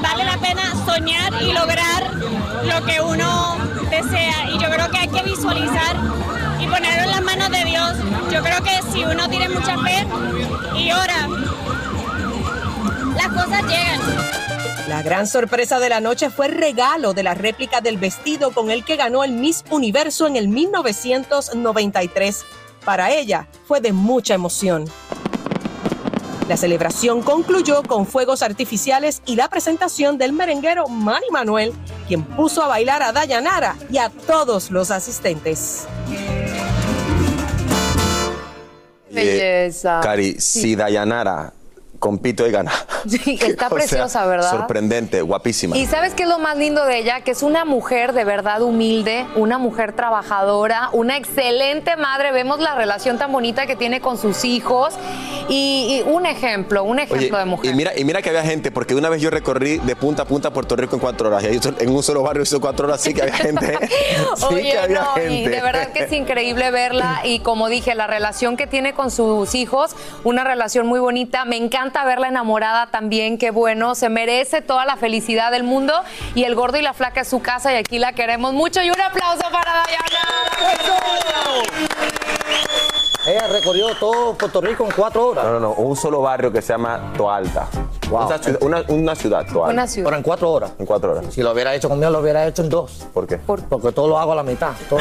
Vale 0.00 0.24
la 0.24 0.36
pena 0.38 0.62
soñar 0.84 1.32
y 1.42 1.52
lograr 1.52 2.12
lo 2.64 2.86
que 2.86 3.00
uno 3.00 3.56
desea. 3.90 4.50
Y 4.52 4.58
yo 4.58 4.70
creo 4.70 4.90
que 4.90 4.98
hay 4.98 5.08
que 5.08 5.22
visualizar 5.22 5.96
y 6.60 6.66
ponerlo 6.66 7.02
en 7.02 7.10
las 7.10 7.22
manos 7.22 7.50
de 7.50 7.64
Dios. 7.64 7.92
Yo 8.30 8.42
creo 8.42 8.62
que 8.62 8.80
si 8.92 9.04
uno 9.04 9.28
tiene 9.28 9.48
mucha 9.48 9.76
fe 9.78 10.06
y 10.76 10.92
ora, 10.92 11.28
las 13.16 13.28
cosas 13.28 13.62
llegan. 13.62 14.57
La 14.88 15.02
gran 15.02 15.26
sorpresa 15.26 15.78
de 15.80 15.90
la 15.90 16.00
noche 16.00 16.30
fue 16.30 16.46
el 16.46 16.54
regalo 16.54 17.12
de 17.12 17.22
la 17.22 17.34
réplica 17.34 17.82
del 17.82 17.98
vestido 17.98 18.52
con 18.52 18.70
el 18.70 18.86
que 18.86 18.96
ganó 18.96 19.22
el 19.22 19.32
Miss 19.32 19.62
Universo 19.70 20.26
en 20.26 20.36
el 20.36 20.48
1993. 20.48 22.46
Para 22.86 23.12
ella 23.12 23.46
fue 23.66 23.82
de 23.82 23.92
mucha 23.92 24.32
emoción. 24.32 24.86
La 26.48 26.56
celebración 26.56 27.20
concluyó 27.20 27.82
con 27.82 28.06
fuegos 28.06 28.40
artificiales 28.40 29.20
y 29.26 29.36
la 29.36 29.50
presentación 29.50 30.16
del 30.16 30.32
merenguero 30.32 30.88
Manny 30.88 31.28
Manuel, 31.30 31.74
quien 32.06 32.22
puso 32.24 32.62
a 32.62 32.68
bailar 32.68 33.02
a 33.02 33.12
Dayanara 33.12 33.76
y 33.90 33.98
a 33.98 34.08
todos 34.08 34.70
los 34.70 34.90
asistentes. 34.90 35.86
Belleza. 39.10 40.00
Cari, 40.02 40.40
si 40.40 40.76
Dayanara 40.76 41.52
compito 41.98 42.46
y 42.46 42.50
gana. 42.50 42.72
Sí, 43.08 43.38
está 43.40 43.68
sea, 43.68 43.76
preciosa, 43.76 44.26
¿verdad? 44.26 44.50
Sorprendente, 44.50 45.22
guapísima. 45.22 45.76
Y 45.76 45.86
sabes 45.86 46.14
qué 46.14 46.24
es 46.24 46.28
lo 46.28 46.40
más 46.40 46.58
lindo 46.58 46.84
de 46.84 46.98
ella, 46.98 47.20
que 47.20 47.30
es 47.30 47.42
una 47.42 47.64
mujer 47.64 48.12
de 48.12 48.24
verdad 48.24 48.60
humilde, 48.60 49.24
una 49.36 49.56
mujer 49.56 49.92
trabajadora, 49.94 50.90
una 50.92 51.16
excelente 51.16 51.96
madre. 51.96 52.32
Vemos 52.32 52.58
la 52.58 52.74
relación 52.74 53.16
tan 53.16 53.30
bonita 53.32 53.66
que 53.66 53.76
tiene 53.76 54.00
con 54.00 54.18
sus 54.18 54.44
hijos 54.44 54.94
y, 55.48 56.02
y 56.04 56.10
un 56.10 56.26
ejemplo, 56.26 56.82
un 56.84 56.98
ejemplo 56.98 57.36
Oye, 57.36 57.38
de 57.38 57.44
mujer. 57.44 57.70
Y 57.70 57.74
mira, 57.74 57.96
y 57.96 58.04
mira 58.04 58.20
que 58.20 58.30
había 58.30 58.42
gente, 58.42 58.70
porque 58.72 58.94
una 58.94 59.08
vez 59.08 59.22
yo 59.22 59.30
recorrí 59.30 59.78
de 59.78 59.94
punta 59.96 60.22
a 60.22 60.26
punta 60.26 60.52
Puerto 60.52 60.74
Rico 60.76 60.96
en 60.96 61.00
cuatro 61.00 61.28
horas. 61.28 61.44
Y 61.44 61.60
en 61.82 61.90
un 61.90 62.02
solo 62.02 62.22
barrio 62.22 62.42
hizo 62.42 62.60
cuatro 62.60 62.88
horas, 62.88 63.00
sí 63.00 63.14
que 63.14 63.22
había 63.22 63.34
gente. 63.36 63.78
sí 64.36 64.44
Oye, 64.50 64.72
que 64.72 64.78
había 64.78 65.00
no, 65.02 65.12
gente. 65.14 65.32
y 65.32 65.46
de 65.46 65.60
verdad 65.62 65.92
que 65.92 66.04
es 66.04 66.12
increíble 66.12 66.70
verla 66.72 67.20
y 67.24 67.38
como 67.40 67.68
dije, 67.68 67.94
la 67.94 68.08
relación 68.08 68.56
que 68.56 68.66
tiene 68.66 68.92
con 68.92 69.10
sus 69.10 69.54
hijos, 69.54 69.92
una 70.24 70.42
relación 70.44 70.86
muy 70.86 70.98
bonita. 71.00 71.44
Me 71.44 71.56
encanta 71.56 71.87
verla 72.04 72.28
enamorada 72.28 72.86
también, 72.86 73.38
qué 73.38 73.50
bueno, 73.50 73.94
se 73.94 74.08
merece 74.08 74.62
toda 74.62 74.84
la 74.84 74.96
felicidad 74.96 75.50
del 75.50 75.64
mundo 75.64 75.92
y 76.34 76.44
el 76.44 76.54
gordo 76.54 76.78
y 76.78 76.82
la 76.82 76.92
flaca 76.92 77.22
es 77.22 77.28
su 77.28 77.40
casa 77.40 77.72
y 77.72 77.76
aquí 77.76 77.98
la 77.98 78.12
queremos 78.12 78.52
mucho 78.52 78.82
y 78.82 78.90
un 78.90 79.00
aplauso 79.00 79.44
para 79.50 79.72
Dayana. 79.72 80.18
Ella 83.26 83.46
recorrió 83.46 83.94
todo 83.96 84.34
Puerto 84.38 84.60
Rico 84.62 84.84
en 84.86 84.90
cuatro 84.90 85.28
horas. 85.28 85.44
No, 85.44 85.52
no, 85.52 85.60
no, 85.60 85.72
un 85.72 85.94
solo 85.96 86.22
barrio 86.22 86.50
que 86.50 86.62
se 86.62 86.72
llama 86.72 87.12
Toalta. 87.14 87.68
Una, 88.10 88.38
ciudad, 88.38 88.58
una, 88.62 88.82
una 88.88 89.14
ciudad, 89.14 89.44
Toalta. 89.44 89.72
Una 89.74 89.86
ciudad. 89.86 90.06
Pero 90.06 90.16
en 90.16 90.22
cuatro 90.22 90.50
horas. 90.50 90.72
En 90.78 90.86
cuatro 90.86 91.12
horas. 91.12 91.26
Si 91.34 91.42
lo 91.42 91.52
hubiera 91.52 91.74
hecho 91.74 91.90
conmigo, 91.90 92.10
lo 92.10 92.20
hubiera 92.20 92.46
hecho 92.46 92.62
en 92.62 92.70
dos. 92.70 93.06
¿Por 93.12 93.26
qué? 93.26 93.36
Porque 93.36 93.92
todo 93.92 94.08
lo 94.08 94.18
hago 94.18 94.32
a 94.32 94.36
la 94.36 94.42
mitad. 94.42 94.72
Todo. 94.88 95.00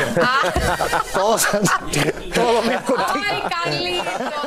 todo, 1.14 1.38
todo 2.36 2.52
lo 2.52 2.62
Ay, 2.68 3.44
Carlitos. 3.50 4.47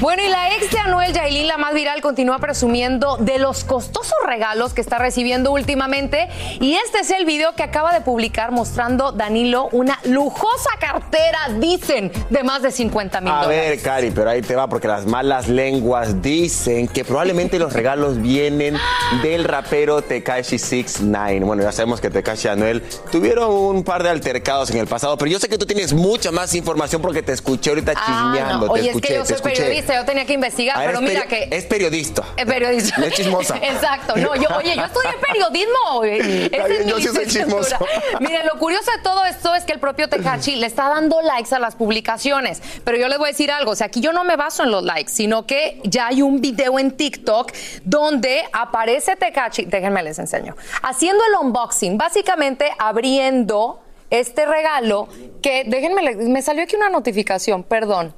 Bueno, 0.00 0.22
y 0.24 0.28
la 0.28 0.48
ex 0.56 0.70
de 0.70 0.78
Anuel 0.78 1.12
Yailin, 1.12 1.46
la 1.46 1.56
más 1.56 1.72
viral, 1.72 2.00
continúa 2.00 2.38
presumiendo 2.38 3.16
de 3.18 3.38
los 3.38 3.64
costosos 3.64 4.12
regalos 4.26 4.74
que 4.74 4.80
está 4.80 4.98
recibiendo 4.98 5.52
últimamente. 5.52 6.28
Y 6.60 6.74
este 6.74 6.98
es 7.00 7.10
el 7.10 7.24
video 7.24 7.54
que 7.54 7.62
acaba 7.62 7.92
de 7.92 8.00
publicar 8.00 8.50
mostrando 8.50 9.12
Danilo 9.12 9.68
una 9.72 9.98
lujosa 10.04 10.70
cartera, 10.80 11.38
dicen, 11.58 12.12
de 12.30 12.42
más 12.42 12.62
de 12.62 12.70
50 12.72 13.20
mil 13.20 13.30
A 13.32 13.42
dólares. 13.44 13.70
ver, 13.70 13.82
Cari, 13.82 14.10
pero 14.10 14.30
ahí 14.30 14.42
te 14.42 14.56
va 14.56 14.66
porque 14.68 14.88
las 14.88 15.06
malas 15.06 15.48
lenguas 15.48 16.20
dicen 16.20 16.88
que 16.88 17.04
probablemente 17.04 17.58
los 17.58 17.72
regalos 17.72 18.20
vienen 18.20 18.76
del 19.22 19.44
rapero 19.44 20.02
Tekashi 20.02 20.58
69. 20.58 21.40
Bueno, 21.46 21.62
ya 21.62 21.72
sabemos 21.72 22.00
que 22.00 22.10
Tekashi 22.10 22.48
y 22.48 22.50
Anuel 22.50 22.82
tuvieron 23.12 23.50
un 23.52 23.84
par 23.84 24.02
de 24.02 24.10
altercados 24.10 24.70
en 24.70 24.78
el 24.78 24.86
pasado, 24.86 25.16
pero 25.16 25.30
yo 25.30 25.38
sé 25.38 25.48
que 25.48 25.56
tú 25.58 25.66
tienes 25.66 25.92
mucha 25.92 26.30
más 26.32 26.54
información 26.54 27.00
porque 27.00 27.22
te 27.22 27.32
escuché 27.32 27.70
ahorita 27.70 27.92
Ah, 27.96 28.04
chismeando. 28.32 28.66
no. 28.66 28.72
Oye, 28.72 28.82
te 28.82 28.88
es 28.90 28.96
escuché, 28.96 29.08
que 29.08 29.14
yo 29.14 29.22
te 29.22 29.26
soy 29.28 29.36
escuché. 29.36 29.54
Periodista, 29.84 29.94
yo 29.94 30.04
tenía 30.04 30.24
que 30.24 30.32
investigar, 30.32 30.76
Ah, 30.78 30.82
pero 30.86 31.00
mira 31.00 31.26
que... 31.26 31.48
Es 31.50 31.64
periodista. 31.64 32.22
Es 32.36 32.46
periodista. 32.46 32.98
No 32.98 33.06
es 33.06 33.14
chismosa. 33.14 33.56
Exacto. 33.62 34.16
No, 34.16 34.34
yo, 34.34 34.48
oye, 34.56 34.74
yo 34.76 34.84
estudié 34.84 35.10
periodismo. 35.28 36.04
es 36.04 36.86
yo 36.86 36.98
sí 36.98 37.08
soy 37.08 37.26
chismoso. 37.26 37.76
Miren, 38.20 38.46
lo 38.46 38.58
curioso 38.58 38.90
de 38.90 39.02
todo 39.02 39.24
esto 39.24 39.54
es 39.54 39.64
que 39.64 39.72
el 39.72 39.80
propio 39.80 40.08
Tecachi 40.08 40.56
le 40.56 40.66
está 40.66 40.88
dando 40.88 41.20
likes 41.22 41.54
a 41.54 41.58
las 41.58 41.76
publicaciones. 41.76 42.62
Pero 42.84 42.98
yo 42.98 43.08
les 43.08 43.18
voy 43.18 43.28
a 43.28 43.30
decir 43.30 43.50
algo. 43.50 43.72
O 43.72 43.76
sea, 43.76 43.86
aquí 43.86 44.00
yo 44.00 44.12
no 44.12 44.24
me 44.24 44.36
baso 44.36 44.62
en 44.64 44.70
los 44.70 44.82
likes, 44.82 45.10
sino 45.10 45.46
que 45.46 45.80
ya 45.84 46.08
hay 46.08 46.22
un 46.22 46.40
video 46.40 46.78
en 46.78 46.90
TikTok 46.92 47.52
donde 47.84 48.44
aparece 48.52 49.16
Tecachi. 49.16 49.64
Déjenme 49.66 50.02
les 50.02 50.18
enseño. 50.18 50.56
Haciendo 50.82 51.22
el 51.24 51.46
unboxing, 51.46 51.96
básicamente 51.98 52.72
abriendo 52.78 53.80
este 54.10 54.46
regalo 54.46 55.08
que, 55.42 55.64
déjenme, 55.66 56.14
me 56.16 56.42
salió 56.42 56.62
aquí 56.62 56.76
una 56.76 56.88
notificación, 56.88 57.64
perdón. 57.64 58.14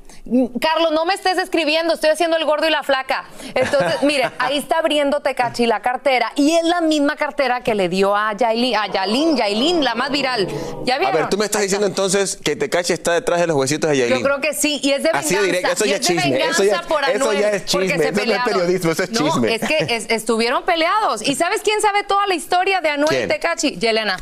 Carlos, 0.60 0.90
no 0.92 1.04
me 1.04 1.14
estés 1.14 1.38
escribiendo, 1.38 1.94
estoy 1.94 2.10
haciendo 2.10 2.36
el 2.36 2.44
gordo 2.44 2.66
y 2.66 2.70
la 2.70 2.82
flaca. 2.82 3.24
Entonces, 3.54 4.02
miren, 4.02 4.30
ahí 4.40 4.58
está 4.58 4.78
abriendo 4.78 5.20
Tecachi 5.20 5.66
la 5.66 5.80
cartera 5.80 6.32
y 6.34 6.52
es 6.56 6.64
la 6.64 6.80
misma 6.80 7.14
cartera 7.16 7.62
que 7.62 7.74
le 7.76 7.88
dio 7.88 8.16
a 8.16 8.32
Yailin, 8.32 8.74
a 8.76 8.86
Yailin, 8.88 9.36
Yailin, 9.36 9.84
la 9.84 9.94
más 9.94 10.10
viral. 10.10 10.48
¿Ya 10.84 10.96
A 10.96 10.98
ver, 11.12 11.28
tú 11.28 11.36
me 11.38 11.44
estás 11.44 11.62
diciendo 11.62 11.86
entonces 11.86 12.36
que 12.42 12.56
Tekashi 12.56 12.92
está 12.92 13.12
detrás 13.12 13.38
de 13.40 13.46
los 13.46 13.56
huesitos 13.56 13.88
de 13.90 13.98
Yailin. 13.98 14.18
Yo 14.18 14.24
creo 14.24 14.40
que 14.40 14.52
sí, 14.52 14.80
y 14.82 14.90
es 14.92 15.02
de 15.02 15.10
venganza. 15.12 15.18
Así 15.36 15.46
directo, 15.46 15.72
eso 15.72 15.84
y 15.86 15.88
ya 15.90 15.96
es 15.96 16.00
de 16.00 16.14
chisme, 16.14 16.44
eso 16.44 16.64
ya- 16.64 16.82
por 16.82 17.04
eso 17.04 17.14
Anuel, 17.30 17.38
ya 17.40 17.50
es 17.50 17.62
porque 17.70 17.86
chisme, 17.88 18.02
se 18.02 18.08
eso 18.10 18.26
no 18.26 18.32
es 18.34 18.42
periodismo, 18.44 18.90
eso 18.92 19.02
es 19.04 19.10
No, 19.12 19.24
chisme. 19.30 19.54
es 19.54 19.60
que 19.62 19.78
es- 19.96 20.06
estuvieron 20.10 20.64
peleados. 20.64 21.22
¿Y 21.22 21.34
sabes 21.36 21.60
quién 21.62 21.80
sabe 21.80 22.02
toda 22.02 22.26
la 22.26 22.34
historia 22.34 22.80
de 22.80 22.88
Anuel 22.90 23.12
y 23.12 23.16
¿Quién? 23.16 23.28
Tecachi? 23.28 23.76
Yelena. 23.78 24.16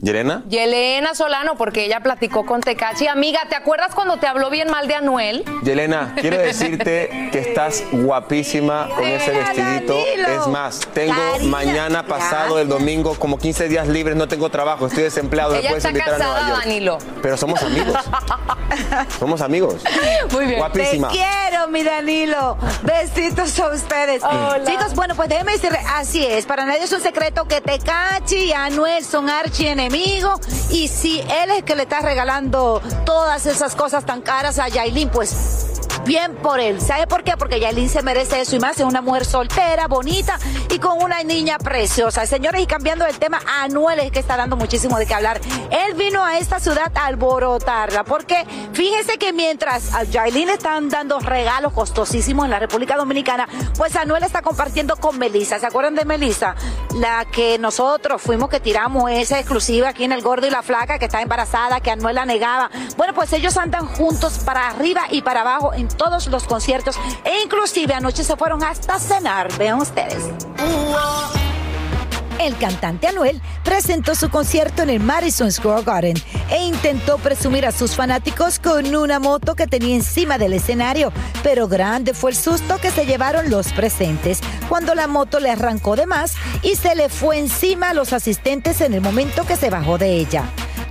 ¿Yerena? 0.00 0.42
Yelena 0.48 1.14
Solano, 1.14 1.54
porque 1.56 1.84
ella 1.84 2.00
platicó 2.00 2.44
con 2.44 2.60
Tecachi. 2.60 3.06
Amiga, 3.08 3.40
¿te 3.48 3.56
acuerdas 3.56 3.94
cuando 3.94 4.18
te 4.18 4.26
habló 4.26 4.50
bien 4.50 4.70
mal 4.70 4.86
de 4.86 4.94
Anuel? 4.96 5.44
Yelena, 5.62 6.14
quiero 6.20 6.36
decirte 6.42 7.30
que 7.32 7.38
estás 7.38 7.84
guapísima 7.90 8.88
con 8.94 9.04
ese 9.04 9.30
vestidito. 9.30 9.98
Es 9.98 10.46
más, 10.46 10.80
tengo 10.92 11.14
mañana 11.44 12.06
pasado, 12.06 12.58
el 12.58 12.68
domingo, 12.68 13.14
como 13.14 13.38
15 13.38 13.68
días 13.68 13.88
libres, 13.88 14.14
no 14.16 14.28
tengo 14.28 14.50
trabajo, 14.50 14.86
estoy 14.86 15.04
desempleado, 15.04 15.52
me 15.52 15.60
Ella 15.60 15.68
puedes 15.70 15.84
está 15.84 15.90
invitar 15.90 16.14
a 16.14 16.18
Nueva 16.18 16.34
casada, 16.34 16.48
York. 16.50 16.64
Danilo. 16.64 16.98
Pero 17.22 17.36
somos 17.38 17.62
amigos, 17.62 17.96
somos 19.18 19.40
amigos. 19.40 19.82
Muy 20.32 20.46
bien. 20.46 20.58
Guapísima. 20.58 21.08
Te 21.08 21.14
quiero, 21.16 21.68
mi 21.68 21.82
Danilo. 21.82 22.58
Besitos 22.82 23.58
a 23.58 23.68
ustedes. 23.68 24.22
Hola. 24.22 24.62
Chicos, 24.66 24.94
bueno, 24.94 25.14
pues 25.14 25.28
déjenme 25.30 25.52
decirle, 25.52 25.78
así 25.94 26.24
es. 26.26 26.44
Para 26.44 26.66
nadie 26.66 26.84
es 26.84 26.92
un 26.92 27.00
secreto 27.00 27.46
que 27.46 27.60
Tecachi 27.62 28.36
y 28.36 28.52
Anuel 28.52 29.04
son 29.04 29.30
archienemigos. 29.74 30.40
Y 30.70 30.88
si 30.88 31.20
él 31.20 31.50
es 31.50 31.58
el 31.58 31.64
que 31.64 31.74
le 31.74 31.82
está 31.82 32.00
regalando 32.00 32.80
todas 33.04 33.46
esas 33.46 33.74
cosas 33.74 34.04
tan 34.06 34.22
caras 34.22 34.58
a 34.58 34.68
Yailin, 34.68 35.08
pues 35.10 35.73
bien 36.04 36.34
por 36.36 36.60
él. 36.60 36.80
¿Sabe 36.80 37.06
por 37.06 37.24
qué? 37.24 37.36
Porque 37.36 37.60
Yailin 37.60 37.88
se 37.88 38.02
merece 38.02 38.40
eso 38.40 38.56
y 38.56 38.58
más. 38.58 38.78
Es 38.78 38.84
una 38.84 39.00
mujer 39.00 39.24
soltera, 39.24 39.86
bonita 39.86 40.38
y 40.70 40.78
con 40.78 41.02
una 41.02 41.22
niña 41.22 41.58
preciosa. 41.58 42.26
Señores, 42.26 42.62
y 42.62 42.66
cambiando 42.66 43.06
el 43.06 43.18
tema, 43.18 43.40
Anuel 43.62 44.00
es 44.00 44.10
que 44.10 44.18
está 44.18 44.36
dando 44.36 44.56
muchísimo 44.56 44.98
de 44.98 45.06
qué 45.06 45.14
hablar. 45.14 45.40
Él 45.70 45.94
vino 45.94 46.24
a 46.24 46.38
esta 46.38 46.60
ciudad 46.60 46.92
a 46.94 47.06
alborotarla 47.06 48.04
porque 48.04 48.44
fíjese 48.72 49.18
que 49.18 49.32
mientras 49.32 49.94
a 49.94 50.04
Yailin 50.04 50.50
están 50.50 50.88
dando 50.88 51.18
regalos 51.20 51.72
costosísimos 51.72 52.44
en 52.44 52.50
la 52.50 52.58
República 52.58 52.96
Dominicana, 52.96 53.48
pues 53.76 53.96
Anuel 53.96 54.22
está 54.22 54.42
compartiendo 54.42 54.96
con 54.96 55.18
Melissa. 55.18 55.58
¿Se 55.58 55.66
acuerdan 55.66 55.94
de 55.94 56.04
Melissa? 56.04 56.54
La 56.94 57.24
que 57.24 57.58
nosotros 57.58 58.20
fuimos 58.22 58.48
que 58.48 58.60
tiramos 58.60 59.10
esa 59.10 59.38
exclusiva 59.38 59.90
aquí 59.90 60.04
en 60.04 60.12
El 60.12 60.22
Gordo 60.22 60.46
y 60.46 60.50
la 60.50 60.62
Flaca, 60.62 60.98
que 60.98 61.06
está 61.06 61.22
embarazada, 61.22 61.80
que 61.80 61.90
Anuel 61.90 62.14
la 62.16 62.26
negaba. 62.26 62.70
Bueno, 62.96 63.14
pues 63.14 63.32
ellos 63.32 63.56
andan 63.56 63.86
juntos 63.86 64.38
para 64.44 64.68
arriba 64.68 65.02
y 65.10 65.22
para 65.22 65.40
abajo 65.42 65.72
todos 65.88 66.26
los 66.28 66.44
conciertos 66.44 66.96
e 67.24 67.42
inclusive 67.42 67.94
anoche 67.94 68.24
se 68.24 68.36
fueron 68.36 68.62
hasta 68.62 68.98
cenar. 68.98 69.56
Vean 69.58 69.80
ustedes. 69.80 70.24
El 72.38 72.56
cantante 72.58 73.06
Anuel 73.06 73.40
presentó 73.62 74.14
su 74.14 74.28
concierto 74.28 74.82
en 74.82 74.90
el 74.90 75.00
Madison 75.00 75.50
Square 75.50 75.84
Garden 75.84 76.16
e 76.50 76.64
intentó 76.64 77.16
presumir 77.18 77.64
a 77.64 77.72
sus 77.72 77.94
fanáticos 77.94 78.58
con 78.58 78.94
una 78.94 79.18
moto 79.18 79.54
que 79.54 79.66
tenía 79.66 79.94
encima 79.94 80.36
del 80.36 80.52
escenario, 80.52 81.12
pero 81.42 81.68
grande 81.68 82.12
fue 82.12 82.32
el 82.32 82.36
susto 82.36 82.78
que 82.78 82.90
se 82.90 83.06
llevaron 83.06 83.50
los 83.50 83.72
presentes 83.72 84.40
cuando 84.68 84.94
la 84.94 85.06
moto 85.06 85.40
le 85.40 85.50
arrancó 85.50 85.96
de 85.96 86.06
más 86.06 86.34
y 86.62 86.74
se 86.76 86.94
le 86.94 87.08
fue 87.08 87.38
encima 87.38 87.90
a 87.90 87.94
los 87.94 88.12
asistentes 88.12 88.80
en 88.80 88.94
el 88.94 89.00
momento 89.00 89.46
que 89.46 89.56
se 89.56 89.70
bajó 89.70 89.96
de 89.96 90.16
ella. 90.18 90.44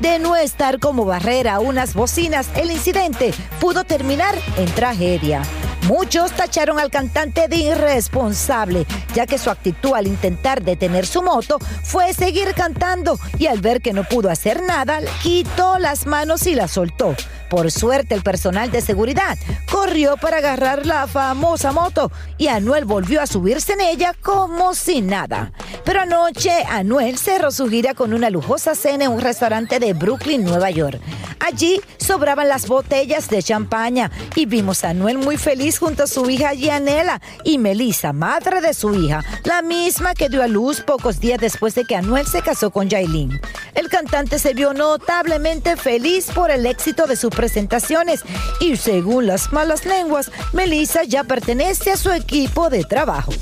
De 0.04 0.20
no 0.20 0.36
estar 0.36 0.82
como 0.82 1.06
barrera 1.06 1.54
a 1.54 1.60
unas 1.62 1.94
bocinas, 1.94 2.50
el 2.58 2.72
incidente 2.72 3.34
pudo 3.62 3.86
terminar 3.86 4.36
en 4.58 4.66
tragedia. 4.66 5.44
Muchos 5.88 6.34
tacharon 6.34 6.78
al 6.78 6.92
cantante 6.92 7.48
de 7.48 7.56
irresponsable, 7.56 8.86
ya 9.16 9.26
que 9.26 9.38
su 9.38 9.50
actitud 9.50 9.94
al 9.94 10.08
intentar 10.08 10.62
detener 10.62 11.06
su 11.06 11.24
moto 11.24 11.58
fue 11.84 12.14
seguir 12.14 12.54
cantando 12.54 13.18
y 13.40 13.48
al 13.48 13.62
ver 13.62 13.82
que 13.82 13.94
no 13.94 14.04
pudo 14.04 14.30
hacer 14.30 14.62
nada, 14.64 15.00
quitó 15.22 15.80
las 15.80 16.06
manos 16.06 16.48
y 16.48 16.56
la 16.56 16.68
soltó. 16.68 17.16
Por 17.54 17.72
suerte, 17.72 18.16
el 18.16 18.24
personal 18.24 18.72
de 18.72 18.82
seguridad 18.82 19.38
corrió 19.72 20.18
para 20.18 20.38
agarrar 20.38 20.88
la 20.88 21.06
famosa 21.06 21.72
moto 21.72 22.12
y 22.40 22.48
Anuel 22.48 22.84
volvió 22.84 23.22
a 23.22 23.28
subirse 23.28 23.74
en 23.74 23.82
ella 23.82 24.16
como 24.24 24.74
si 24.74 25.02
nada. 25.02 25.52
Pero 25.86 26.02
anoche, 26.02 26.52
Anuel 26.68 27.20
cerró 27.20 27.52
su 27.52 27.70
gira 27.70 27.94
con 27.94 28.12
una 28.12 28.32
lujosa 28.32 28.74
cena 28.74 29.06
en 29.06 29.12
un 29.12 29.22
restaurante 29.22 29.78
de 29.78 29.94
Brooklyn, 29.94 30.44
Nueva 30.44 30.72
York. 30.72 31.00
Allí 31.46 31.82
sobraban 31.98 32.48
las 32.48 32.68
botellas 32.68 33.30
de 33.30 33.44
champaña 33.44 34.10
y 34.34 34.46
vimos 34.46 34.84
a 34.84 34.90
Anuel 34.90 35.18
muy 35.18 35.36
feliz 35.38 35.78
junto 35.78 36.04
a 36.04 36.08
su 36.08 36.30
hija 36.30 36.54
Gianela 36.54 37.22
y 37.44 37.58
Melissa, 37.58 38.14
madre 38.14 38.62
de 38.62 38.74
su 38.74 38.96
hija, 38.96 39.22
la 39.44 39.62
misma 39.62 40.14
que 40.14 40.30
dio 40.30 40.42
a 40.42 40.48
luz 40.48 40.82
pocos 40.82 41.20
días 41.20 41.40
después 41.42 41.76
de 41.76 41.84
que 41.84 41.98
Anuel 41.98 42.26
se 42.26 42.42
casó 42.42 42.72
con 42.72 42.90
Yailin. 42.90 43.40
El 43.76 43.90
cantante 43.90 44.40
se 44.40 44.54
vio 44.54 44.74
notablemente 44.74 45.76
feliz 45.76 46.28
por 46.34 46.50
el 46.50 46.66
éxito 46.66 47.08
de 47.08 47.18
sus 47.18 47.30
presentaciones 47.44 48.24
y 48.62 48.78
según 48.78 49.28
las 49.28 49.52
malas 49.52 49.86
lenguas, 49.86 50.32
Melissa 50.54 51.04
ya 51.04 51.26
pertenece 51.26 51.92
a 51.92 51.98
su 51.98 52.10
equipo 52.10 52.70
de 52.70 52.86
trabajo. 52.86 53.34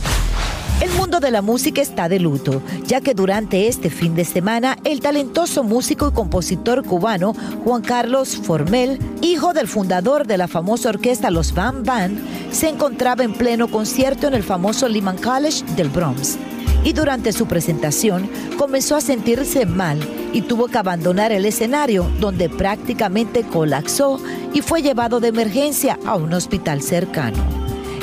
El 0.82 0.90
mundo 0.94 1.20
de 1.20 1.30
la 1.30 1.44
música 1.44 1.84
está 1.84 2.10
de 2.10 2.20
luto, 2.20 2.64
ya 2.88 3.00
que 3.00 3.14
durante 3.14 3.68
este 3.68 3.92
fin 3.92 4.16
de 4.16 4.26
semana 4.26 4.76
el 4.86 5.02
talentoso 5.02 5.64
músico 5.64 6.08
y 6.08 6.14
compositor 6.14 6.84
cubano 6.84 7.36
Juan 7.64 7.84
Carlos 7.84 8.38
Formel, 8.38 8.98
hijo 9.22 9.54
del 9.54 9.68
fundador 9.68 10.26
de 10.26 10.40
la 10.40 10.48
famosa 10.48 10.90
orquesta 10.90 11.30
Los 11.30 11.54
Van 11.54 11.84
Band, 11.84 12.20
se 12.52 12.70
encontraba 12.70 13.24
en 13.24 13.34
pleno 13.34 13.68
concierto 13.68 14.26
en 14.26 14.34
el 14.34 14.42
famoso 14.42 14.88
Lehman 14.88 15.20
College 15.20 15.64
del 15.76 15.90
Bronx. 15.90 16.40
Y 16.84 16.94
durante 16.94 17.32
su 17.32 17.46
presentación 17.46 18.30
comenzó 18.58 18.96
a 18.96 19.02
sentirse 19.02 19.66
mal 19.66 20.00
y 20.34 20.42
tuvo 20.42 20.68
que 20.68 20.78
abandonar 20.78 21.32
el 21.32 21.46
escenario 21.46 22.10
donde 22.20 22.50
prácticamente 22.50 23.44
colapsó 23.44 24.20
y 24.54 24.62
fue 24.62 24.82
llevado 24.82 25.20
de 25.20 25.28
emergencia 25.28 26.00
a 26.06 26.16
un 26.16 26.34
hospital 26.34 26.82
cercano. 26.82 27.44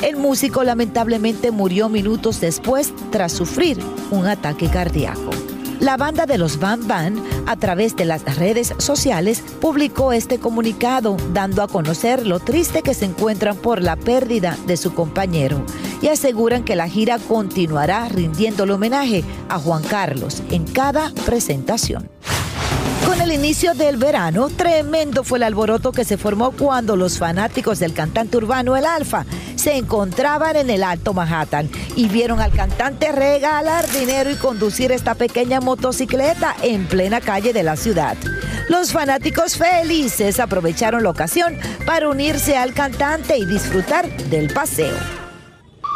El 0.03 0.17
músico 0.17 0.63
lamentablemente 0.63 1.51
murió 1.51 1.89
minutos 1.89 2.41
después 2.41 2.93
tras 3.11 3.33
sufrir 3.33 3.79
un 4.11 4.27
ataque 4.27 4.69
cardíaco. 4.69 5.31
La 5.81 5.97
banda 5.97 6.27
de 6.27 6.39
los 6.39 6.59
Van 6.59 6.89
Van, 6.89 7.23
a 7.47 7.57
través 7.57 7.95
de 7.95 8.05
las 8.05 8.37
redes 8.37 8.75
sociales, 8.79 9.45
publicó 9.61 10.13
este 10.13 10.39
comunicado 10.39 11.17
dando 11.33 11.63
a 11.63 11.69
conocer 11.69 12.27
lo 12.27 12.41
triste 12.41 12.83
que 12.83 12.95
se 12.95 13.05
encuentran 13.05 13.57
por 13.57 13.81
la 13.81 13.95
pérdida 13.95 14.59
de 14.67 14.77
su 14.77 14.93
compañero 14.93 15.65
y 16.03 16.09
aseguran 16.09 16.65
que 16.65 16.75
la 16.75 16.89
gira 16.89 17.19
continuará 17.19 18.09
rindiéndole 18.09 18.73
homenaje 18.73 19.23
a 19.49 19.59
Juan 19.61 19.85
Carlos 19.85 20.43
en 20.51 20.65
cada 20.65 21.13
presentación. 21.25 22.18
Con 23.09 23.23
el 23.23 23.33
inicio 23.33 23.73
del 23.73 23.97
verano, 23.97 24.51
tremendo 24.51 25.25
fue 25.25 25.39
el 25.39 25.45
alboroto 25.45 25.93
que 25.93 26.05
se 26.05 26.19
formó 26.19 26.51
cuando 26.51 26.95
los 26.95 27.17
fanáticos 27.17 27.79
del 27.79 27.95
cantante 27.95 28.37
urbano 28.37 28.77
El 28.77 28.85
Alfa 28.85 29.25
se 29.57 29.79
encontraban 29.79 30.57
en 30.57 30.69
el 30.69 30.83
Alto 30.83 31.15
Manhattan 31.15 31.71
y 31.97 32.07
vieron 32.09 32.39
al 32.39 32.53
cantante 32.53 33.11
regalar 33.11 33.91
dinero 33.91 34.31
y 34.31 34.35
conducir 34.35 34.93
esta 34.93 35.15
pequeña 35.15 35.63
motocicleta 35.63 36.55
en 36.63 36.87
plena 36.87 37.23
calle 37.23 37.55
de 37.55 37.63
la 37.63 37.77
ciudad. 37.77 38.15
Los 38.69 38.93
fanáticos 38.93 39.57
felices 39.57 40.39
aprovecharon 40.39 41.03
la 41.03 41.09
ocasión 41.09 41.57
para 41.87 42.11
unirse 42.11 42.59
al 42.59 42.75
cantante 42.75 43.39
y 43.39 43.47
disfrutar 43.47 44.07
del 44.29 44.53
paseo 44.53 45.18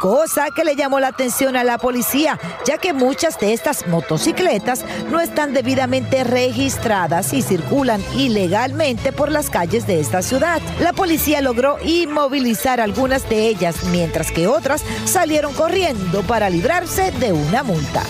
cosa 0.03 0.51
que 0.51 0.65
le 0.65 0.75
llamó 0.75 0.99
la 0.99 1.07
atención 1.07 1.55
a 1.55 1.62
la 1.62 1.79
policía, 1.79 2.37
ya 2.67 2.77
que 2.77 2.93
muchas 2.93 3.38
de 3.38 3.53
estas 3.53 3.87
motocicletas 3.87 4.85
no 5.12 5.21
están 5.21 5.55
debidamente 5.55 6.25
registradas 6.25 7.33
y 7.33 7.41
circulan 7.41 8.03
ilegalmente 8.17 9.12
por 9.12 9.31
las 9.31 9.49
calles 9.49 9.87
de 9.87 10.01
esta 10.01 10.21
ciudad. 10.21 10.61
La 10.81 10.93
policía 10.93 11.41
logró 11.41 11.79
inmovilizar 11.85 12.81
algunas 12.81 13.29
de 13.29 13.47
ellas, 13.47 13.85
mientras 13.93 14.33
que 14.33 14.49
otras 14.49 14.83
salieron 15.05 15.55
corriendo 15.55 16.23
para 16.23 16.51
librarse 16.51 17.12
de 17.12 17.33
una 17.33 17.62
multa. 17.62 18.03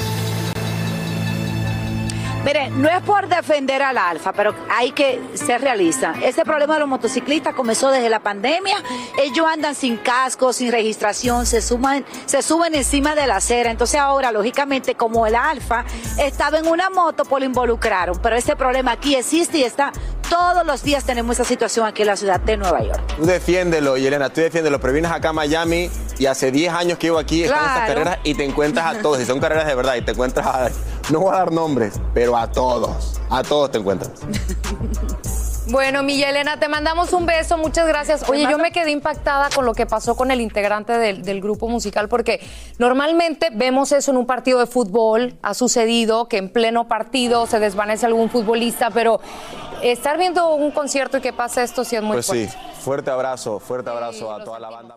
Mire, 2.45 2.71
no 2.71 2.89
es 2.89 3.01
por 3.03 3.29
defender 3.29 3.83
al 3.83 3.97
Alfa, 3.97 4.33
pero 4.33 4.53
hay 4.69 4.91
que 4.91 5.23
ser 5.35 5.61
realista. 5.61 6.15
Este 6.21 6.45
problema 6.45 6.75
de 6.75 6.81
los 6.81 6.89
motociclistas 6.89 7.55
comenzó 7.55 7.89
desde 7.91 8.09
la 8.09 8.19
pandemia. 8.19 8.83
Ellos 9.17 9.47
andan 9.49 9.77
sin 9.77 9.97
casco, 9.99 10.53
sin 10.53 10.73
registración, 10.73 11.47
se 11.47 11.63
suman, 11.63 12.05
se 12.27 12.43
suben 12.43 12.75
encima 12.75 13.15
de 13.15 13.29
la 13.29 13.37
acera. 13.37 13.71
Entonces 13.71 14.01
ahora, 14.01 14.33
lógicamente, 14.33 14.97
como 14.97 15.25
el 15.25 15.37
Alfa 15.37 15.85
estaba 16.19 16.59
en 16.59 16.67
una 16.67 16.91
moto, 16.91 17.25
pues 17.25 17.43
lo 17.43 17.47
involucraron. 17.47 18.19
Pero 18.21 18.35
este 18.35 18.57
problema 18.57 18.93
aquí 18.93 19.15
existe 19.15 19.59
y 19.59 19.63
está 19.63 19.93
todos 20.29 20.67
los 20.67 20.83
días 20.83 21.05
tenemos 21.05 21.39
esa 21.39 21.45
situación 21.45 21.87
aquí 21.87 22.03
en 22.03 22.09
la 22.09 22.17
ciudad 22.17 22.41
de 22.41 22.57
Nueva 22.57 22.83
York. 22.83 23.01
Tú 23.17 23.27
defiéndelo, 23.27 23.97
Yelena, 23.97 24.31
tú 24.31 24.41
defiéndelo, 24.41 24.81
pero 24.81 24.93
vienes 24.93 25.11
acá 25.11 25.31
a 25.31 25.33
Miami 25.33 25.91
y 26.19 26.27
hace 26.27 26.51
10 26.51 26.73
años 26.73 26.99
que 26.99 27.09
vivo 27.09 27.19
aquí, 27.19 27.45
están 27.45 27.65
estas 27.65 27.89
carreras 27.89 28.19
y 28.25 28.35
te 28.35 28.45
encuentras 28.45 28.97
a 28.97 29.03
todos, 29.03 29.21
y 29.21 29.27
son 29.27 29.41
carreras 29.41 29.67
de 29.67 29.75
verdad, 29.75 29.97
y 29.97 30.03
te 30.03 30.13
encuentras 30.13 30.47
a, 30.47 30.71
no 31.11 31.21
voy 31.21 31.35
a 31.35 31.39
dar 31.39 31.53
nombres, 31.53 32.01
pero 32.15 32.37
a 32.37 32.51
todos, 32.51 33.21
a 33.31 33.43
todos 33.43 33.71
te 33.71 33.79
encuentras. 33.79 34.13
Bueno, 35.68 36.03
mi 36.03 36.20
Elena, 36.20 36.59
te 36.59 36.68
mandamos 36.68 37.12
un 37.12 37.25
beso, 37.25 37.57
muchas 37.57 37.87
gracias. 37.87 38.29
Oye, 38.29 38.46
yo 38.51 38.59
me 38.59 38.72
quedé 38.72 38.90
impactada 38.90 39.48
con 39.55 39.64
lo 39.64 39.75
que 39.75 39.87
pasó 39.87 40.16
con 40.16 40.31
el 40.33 40.40
integrante 40.40 40.92
del, 40.98 41.22
del 41.22 41.40
grupo 41.40 41.68
musical, 41.68 42.09
porque 42.09 42.40
normalmente 42.79 43.48
vemos 43.53 43.92
eso 43.92 44.11
en 44.11 44.16
un 44.16 44.27
partido 44.27 44.59
de 44.59 44.66
fútbol, 44.66 45.38
ha 45.40 45.55
sucedido 45.55 46.27
que 46.27 46.38
en 46.38 46.53
pleno 46.53 46.88
partido 46.88 47.46
se 47.46 47.61
desvanece 47.61 48.07
algún 48.07 48.29
futbolista, 48.29 48.90
pero 48.90 49.20
estar 49.83 50.18
viendo 50.18 50.53
un 50.55 50.72
concierto 50.72 51.18
y 51.18 51.20
que 51.20 51.33
pasa 51.33 51.62
esto 51.62 51.85
sí 51.85 51.94
es 51.94 52.03
muy 52.03 52.14
Pues 52.16 52.27
fuerte. 52.27 52.48
sí, 52.48 52.57
fuerte 52.81 53.11
abrazo, 53.12 53.61
fuerte 53.61 53.88
abrazo 53.88 54.33
a 54.33 54.42
toda 54.42 54.59
la 54.59 54.68
banda. 54.68 54.96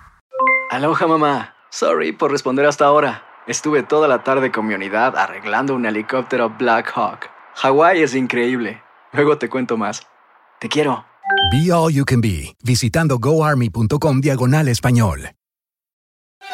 Aloha 0.71 1.05
mamá. 1.05 1.55
Sorry 1.69 2.13
por 2.13 2.31
responder 2.31 2.65
hasta 2.65 2.85
ahora. 2.85 3.25
Estuve 3.45 3.83
toda 3.83 4.07
la 4.07 4.23
tarde 4.23 4.53
con 4.53 4.65
mi 4.65 4.73
unidad 4.73 5.17
arreglando 5.17 5.75
un 5.75 5.85
helicóptero 5.85 6.49
Black 6.57 6.93
Hawk. 6.95 7.29
Hawái 7.55 8.01
es 8.01 8.15
increíble. 8.15 8.81
Luego 9.11 9.37
te 9.37 9.49
cuento 9.49 9.75
más. 9.75 10.07
Te 10.61 10.69
quiero. 10.69 11.03
Be 11.51 11.73
All 11.73 11.91
You 11.91 12.05
Can 12.05 12.21
Be, 12.21 12.55
visitando 12.63 13.19
goarmy.com 13.19 14.21
diagonal 14.21 14.69
español. 14.69 15.31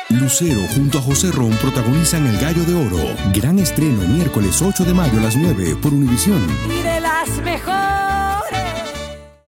Lucero 0.10 0.62
junto 0.74 0.98
a 0.98 1.02
José 1.02 1.32
Ron 1.32 1.52
protagonizan 1.52 2.26
El 2.26 2.40
Gallo 2.40 2.64
de 2.64 2.74
Oro. 2.74 3.16
Gran 3.36 3.60
estreno 3.60 4.02
miércoles 4.02 4.64
8 4.64 4.84
de 4.84 4.96
mayo 4.96 5.20
a 5.20 5.22
las 5.26 5.36
9 5.36 5.76
por 5.80 5.94
Univisión. 5.94 6.42
Y 6.68 6.82
de 6.82 7.00
las 7.02 7.30
mejores. 7.44 8.27